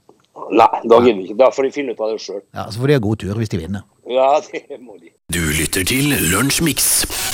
Nei, 0.55 0.81
da 0.85 0.99
gidder 1.01 1.19
vi 1.19 1.27
ikke. 1.27 1.37
Da 1.41 1.51
får 1.51 1.67
de 1.67 1.71
finne 1.75 1.95
ut 1.95 2.01
av 2.05 2.13
det 2.13 2.21
sjøl. 2.23 2.41
Ja, 2.55 2.65
Så 2.71 2.79
får 2.79 2.87
de 2.87 2.97
ha 2.97 3.03
god 3.03 3.19
tur 3.23 3.41
hvis 3.41 3.51
de 3.51 3.59
vinner. 3.59 3.83
Ja, 4.07 4.29
det 4.53 4.79
må 4.79 4.95
de. 5.01 5.11
Du 5.33 5.41
lytter 5.41 5.83
til 5.83 6.13
Lunsjmix. 6.31 7.24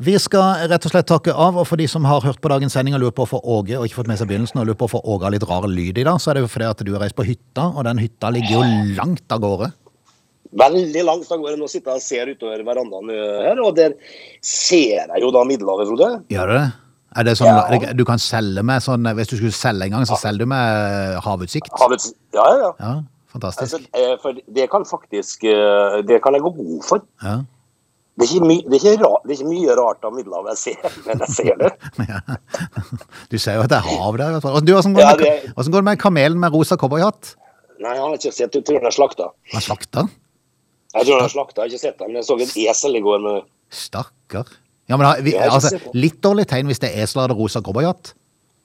Vi 0.00 0.14
skal 0.16 0.62
rett 0.70 0.86
og 0.88 0.92
slett 0.94 1.08
takke 1.10 1.32
av, 1.36 1.58
og 1.60 1.66
for 1.68 1.76
de 1.76 1.84
som 1.90 2.06
har 2.08 2.22
hørt 2.24 2.38
på 2.40 2.48
dagens 2.48 2.72
sending 2.72 2.94
og 2.96 3.02
lurer 3.02 3.12
på 3.12 3.26
hvorfor 3.26 3.42
Åge 3.44 3.76
og 3.76 3.84
ikke 3.84 3.98
fått 3.98 4.08
med 4.08 4.16
seg 4.16 4.30
begynnelsen, 4.30 4.56
og 4.62 4.70
lurer 4.70 4.78
på 4.80 4.86
hvorfor 4.88 5.04
Åge 5.04 5.26
har 5.26 5.34
litt 5.34 5.44
rar 5.44 5.66
lyd 5.68 6.00
i 6.00 6.04
dag, 6.08 6.16
så 6.16 6.32
er 6.32 6.38
det 6.38 6.44
jo 6.46 6.48
fordi 6.54 6.68
at 6.70 6.80
du 6.88 6.92
har 6.94 7.04
reist 7.04 7.16
på 7.18 7.26
hytta, 7.28 7.66
og 7.68 7.84
den 7.84 8.00
hytta 8.00 8.30
ligger 8.32 8.54
jo 8.54 8.62
langt 8.96 9.36
av 9.36 9.42
gårde. 9.44 9.68
Veldig 10.62 11.04
langt 11.04 11.28
av 11.28 11.44
gårde. 11.44 11.60
Nå 11.60 11.68
sitter 11.68 11.92
jeg 11.92 12.00
og 12.00 12.06
ser 12.06 12.32
utover 12.32 12.64
verandaen 12.70 13.12
eh, 13.12 13.36
her, 13.50 13.60
og 13.60 13.76
der 13.76 13.98
ser 14.40 15.04
jeg 15.04 15.20
jo 15.26 15.34
da 15.36 15.44
Middelhavet, 15.52 15.92
Frode. 15.92 16.10
Gjør 16.32 16.48
du 16.48 16.56
det? 16.56 16.64
Er 17.20 17.26
det 17.26 17.36
sånn, 17.36 17.52
Ja. 17.52 17.92
Du 18.00 18.04
kan 18.08 18.22
selge 18.22 18.64
med 18.64 18.80
sånn, 18.80 19.04
hvis 19.20 19.28
du 19.34 19.36
skulle 19.36 19.52
selge 19.54 19.90
en 19.90 19.98
gang, 19.98 20.08
så 20.08 20.16
selger 20.16 20.46
du 20.46 20.52
med 20.56 21.20
havutsikt? 21.28 21.72
Havuts 21.76 22.12
Ja, 22.32 22.48
ja, 22.48 22.58
ja. 22.64 22.74
Ja, 22.80 22.96
fantastisk. 23.36 23.76
Altså, 23.76 23.84
eh, 24.00 24.16
for 24.22 24.32
det 24.48 24.70
kan 24.72 24.86
faktisk 24.88 25.44
eh, 25.44 26.00
Det 26.08 26.22
kan 26.24 26.32
jeg 26.38 26.48
gå 26.48 26.56
god 26.56 26.84
for. 26.88 27.04
Ja. 27.20 27.42
Det 28.18 28.26
er 28.36 28.42
my, 28.44 28.56
det 28.68 28.80
er 28.84 28.96
ra, 29.00 29.10
det 29.24 29.32
er 29.32 29.38
ikke 29.38 29.50
mye 29.52 29.74
rart 29.78 30.04
av 30.04 30.12
Middelhavet 30.12 30.56
jeg 30.56 30.76
ser, 30.76 30.96
men 31.06 31.22
jeg 31.22 31.30
ser 31.36 31.60
det. 31.60 31.70
Du 33.30 33.36
ser 33.38 33.54
jo 33.56 33.62
at 33.64 33.70
det 33.72 33.78
er 33.78 33.86
hav 33.86 34.18
der. 34.18 34.28
i 34.28 34.34
hvert 34.34 34.42
fall. 34.42 34.58
Går, 34.60 34.98
Ja, 35.00 35.12
det 35.16 35.28
med- 35.28 35.54
hvordan 35.54 35.72
går 35.72 35.78
det 35.84 35.88
med 35.90 35.98
kamelen 36.02 36.40
med 36.42 36.52
rosa 36.52 36.76
cowboyhatt? 36.76 37.34
Nei, 37.80 37.94
han 37.96 38.10
har 38.10 38.18
ikke 38.18 38.32
sett 38.34 38.54
Jeg 38.58 38.64
tror 38.66 38.76
han 38.82 38.90
er 38.90 38.96
slakta. 38.96 39.28
Han 39.54 39.62
slakta? 39.64 40.08
Jeg 40.94 41.06
tror 41.06 41.16
han 41.20 41.24
er 41.24 41.32
slakta, 41.32 41.62
jeg 41.62 41.70
har 41.70 41.72
ikke 41.72 41.84
sett 41.86 41.98
ham. 42.02 42.08
Men 42.10 42.16
jeg 42.20 42.26
så 42.28 42.36
et 42.42 42.56
esel 42.74 42.96
i 42.98 43.00
går 43.04 43.22
med 43.24 43.42
Stakkar. 43.70 44.48
Ja, 44.90 44.96
men 44.98 45.06
da, 45.06 45.14
vi, 45.22 45.36
altså. 45.38 45.78
Litt 45.94 46.18
dårlig 46.20 46.48
tegn 46.50 46.66
hvis 46.66 46.80
det 46.82 46.90
er 46.90 47.04
esel 47.06 47.22
eller 47.22 47.38
rosa 47.38 47.62
cowboyhatt. 47.62 48.12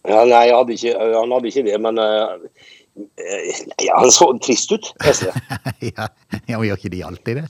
ja, 0.10 0.24
Nei, 0.26 0.48
hadde 0.52 0.74
ikke, 0.74 0.96
han 1.00 1.32
hadde 1.32 1.48
ikke 1.54 1.64
det, 1.70 1.78
men 1.82 1.98
eh, 2.02 2.36
ja, 3.86 4.00
Han 4.00 4.12
så 4.12 4.28
trist 4.42 4.72
ut, 4.72 4.92
ja, 5.82 6.08
men 6.48 6.66
gjør 6.68 6.76
ikke 6.80 6.92
de 6.94 7.04
alltid 7.06 7.40
det? 7.44 7.46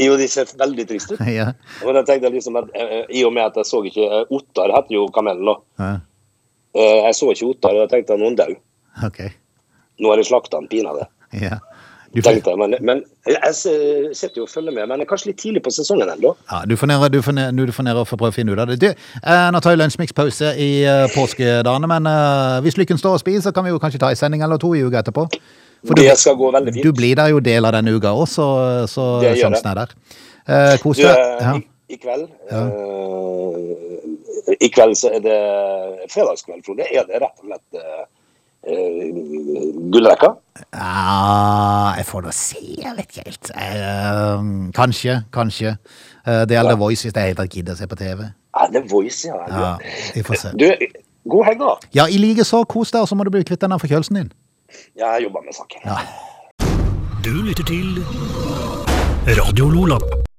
Jo, 0.00 0.16
de 0.18 0.26
ser 0.28 0.48
veldig 0.58 0.86
trist 0.90 1.12
ut. 1.14 1.20
Ja. 1.38 1.52
Og 1.86 1.94
da 1.94 2.02
tenkte 2.02 2.26
jeg 2.30 2.34
liksom 2.40 2.56
at 2.58 2.72
eh, 2.74 3.04
I 3.14 3.24
og 3.28 3.32
med 3.36 3.44
at 3.46 3.60
jeg 3.60 3.68
så 3.68 3.82
ikke 3.86 4.08
eh, 4.08 4.24
Ottar 4.34 4.72
heter 4.74 4.96
jo 4.96 5.06
kamelen, 5.14 5.46
da. 5.46 5.56
ja. 5.84 5.92
Eh, 6.74 6.96
Jeg 7.06 7.14
så 7.14 7.28
ikke 7.30 7.46
Ottar, 7.52 7.76
og 7.76 7.84
da 7.84 7.92
tenkte 7.94 8.16
jeg 8.16 8.22
noen 8.24 8.34
død. 8.40 8.56
Ok. 9.06 9.20
Nå 10.02 10.10
har 10.10 10.18
de 10.18 10.24
slakta 10.26 10.58
han 10.58 10.66
pinadø. 10.70 11.06
Ja. 11.38 11.60
Tenkte 12.22 12.52
men, 12.54 12.76
men 12.86 13.00
jeg 13.26 13.54
sitter 13.58 14.36
jo 14.38 14.44
og 14.44 14.50
følger 14.52 14.70
med. 14.74 14.86
Men 14.86 15.00
det 15.00 15.06
er 15.06 15.10
kanskje 15.10 15.32
litt 15.32 15.40
tidlig 15.42 15.62
på 15.66 15.72
sesongen 15.74 16.06
ennå. 16.12 16.30
ja, 16.50 16.60
du 16.70 16.76
får 16.78 16.86
ned, 16.86 17.06
du 17.10 17.18
får 17.26 17.34
ned, 17.34 17.58
du 17.58 17.72
får 17.74 17.86
ned 17.88 17.98
og 17.98 18.06
får 18.06 18.20
prøve 18.20 18.30
å 18.30 18.36
finne 18.36 18.54
ut 18.54 18.60
av 18.62 18.70
det. 18.70 18.76
Du, 18.82 18.86
eh, 18.90 19.46
nå 19.50 19.60
tar 19.62 19.74
vi 19.74 19.80
lunsjmikspause 19.82 20.52
i 20.62 20.68
eh, 20.86 21.06
påskedagene, 21.14 21.90
men 21.90 22.06
eh, 22.10 22.60
hvis 22.66 22.78
lykken 22.78 23.00
står 23.02 23.16
og 23.18 23.22
spiser, 23.24 23.48
så 23.48 23.54
kan 23.56 23.66
vi 23.66 23.72
jo 23.74 23.80
kanskje 23.82 23.98
ta 24.04 24.12
en 24.14 24.20
sending 24.20 24.46
eller 24.46 24.62
to 24.62 24.70
i 24.78 24.84
uka 24.86 25.02
etterpå. 25.02 25.26
For 25.84 25.94
Det 25.98 26.06
du, 26.10 26.16
skal 26.16 26.36
gå 26.40 26.48
veldig 26.54 26.72
fint. 26.74 26.84
du 26.86 26.92
blir 26.96 27.14
der 27.18 27.28
jo 27.34 27.38
del 27.44 27.64
av 27.68 27.72
denne 27.76 27.92
uka 27.92 28.08
òg, 28.16 28.24
så, 28.30 28.46
så 28.88 29.04
sjansen 29.36 29.68
er 29.70 29.74
der. 29.82 29.90
Eh, 30.48 30.76
Kos 30.82 30.96
deg. 30.96 31.06
eh, 31.12 31.18
Ja. 31.44 31.52
i, 31.58 31.60
I 31.94 31.96
kveld 32.00 32.24
eh, 32.50 32.64
I 34.64 34.68
kveld 34.72 34.94
så 34.96 35.08
er 35.12 35.20
det 35.24 35.38
fredagskveld, 36.12 36.64
Frode. 36.66 36.82
Er 36.88 37.04
det 37.08 37.16
rett 37.22 37.38
og 37.40 37.44
slett 37.48 37.70
uh, 37.80 38.04
gullrekka? 39.92 40.30
Ja, 40.72 41.94
jeg 41.98 42.06
får 42.08 42.20
da 42.26 42.32
se, 42.36 42.60
jeg 42.80 42.92
vet 42.96 43.08
ikke 43.10 43.24
helt. 43.28 43.46
Kanskje, 44.76 45.14
kanskje. 45.34 45.70
Det 46.24 46.54
gjelder 46.56 46.78
Voice 46.80 47.02
hvis 47.04 47.14
jeg 47.16 47.24
helt 47.32 47.40
tatt 47.40 47.54
gidder 47.56 47.74
å 47.76 47.78
se 47.80 47.86
på 47.90 47.98
TV. 48.00 48.20
Ja, 48.54 48.60
det 48.72 48.78
er 48.84 48.88
Voice, 48.92 49.20
ja? 49.28 49.36
Ja, 49.50 49.72
vi 50.14 50.20
får 50.24 50.34
se. 50.40 50.48
Du, 50.60 50.66
god 51.34 51.44
helg, 51.50 51.60
da. 51.64 51.72
Ja, 52.00 52.04
i 52.08 52.16
like 52.22 52.44
så, 52.48 52.58
kos 52.68 52.92
deg, 52.94 53.00
og 53.04 53.08
så 53.10 53.14
må 53.18 53.22
du 53.26 53.32
bli 53.34 53.44
kvitt 53.44 53.62
den 53.64 53.72
der 53.74 53.82
forkjølelsen 53.82 54.16
din. 54.22 54.30
Jeg 54.96 55.22
jobber 55.22 55.40
med 55.40 55.52
saken. 55.52 55.80
Ja. 55.84 55.98
Du 57.24 57.42
lytter 57.42 57.64
til 57.64 58.04
Radio 59.40 59.68
Lola. 59.68 60.24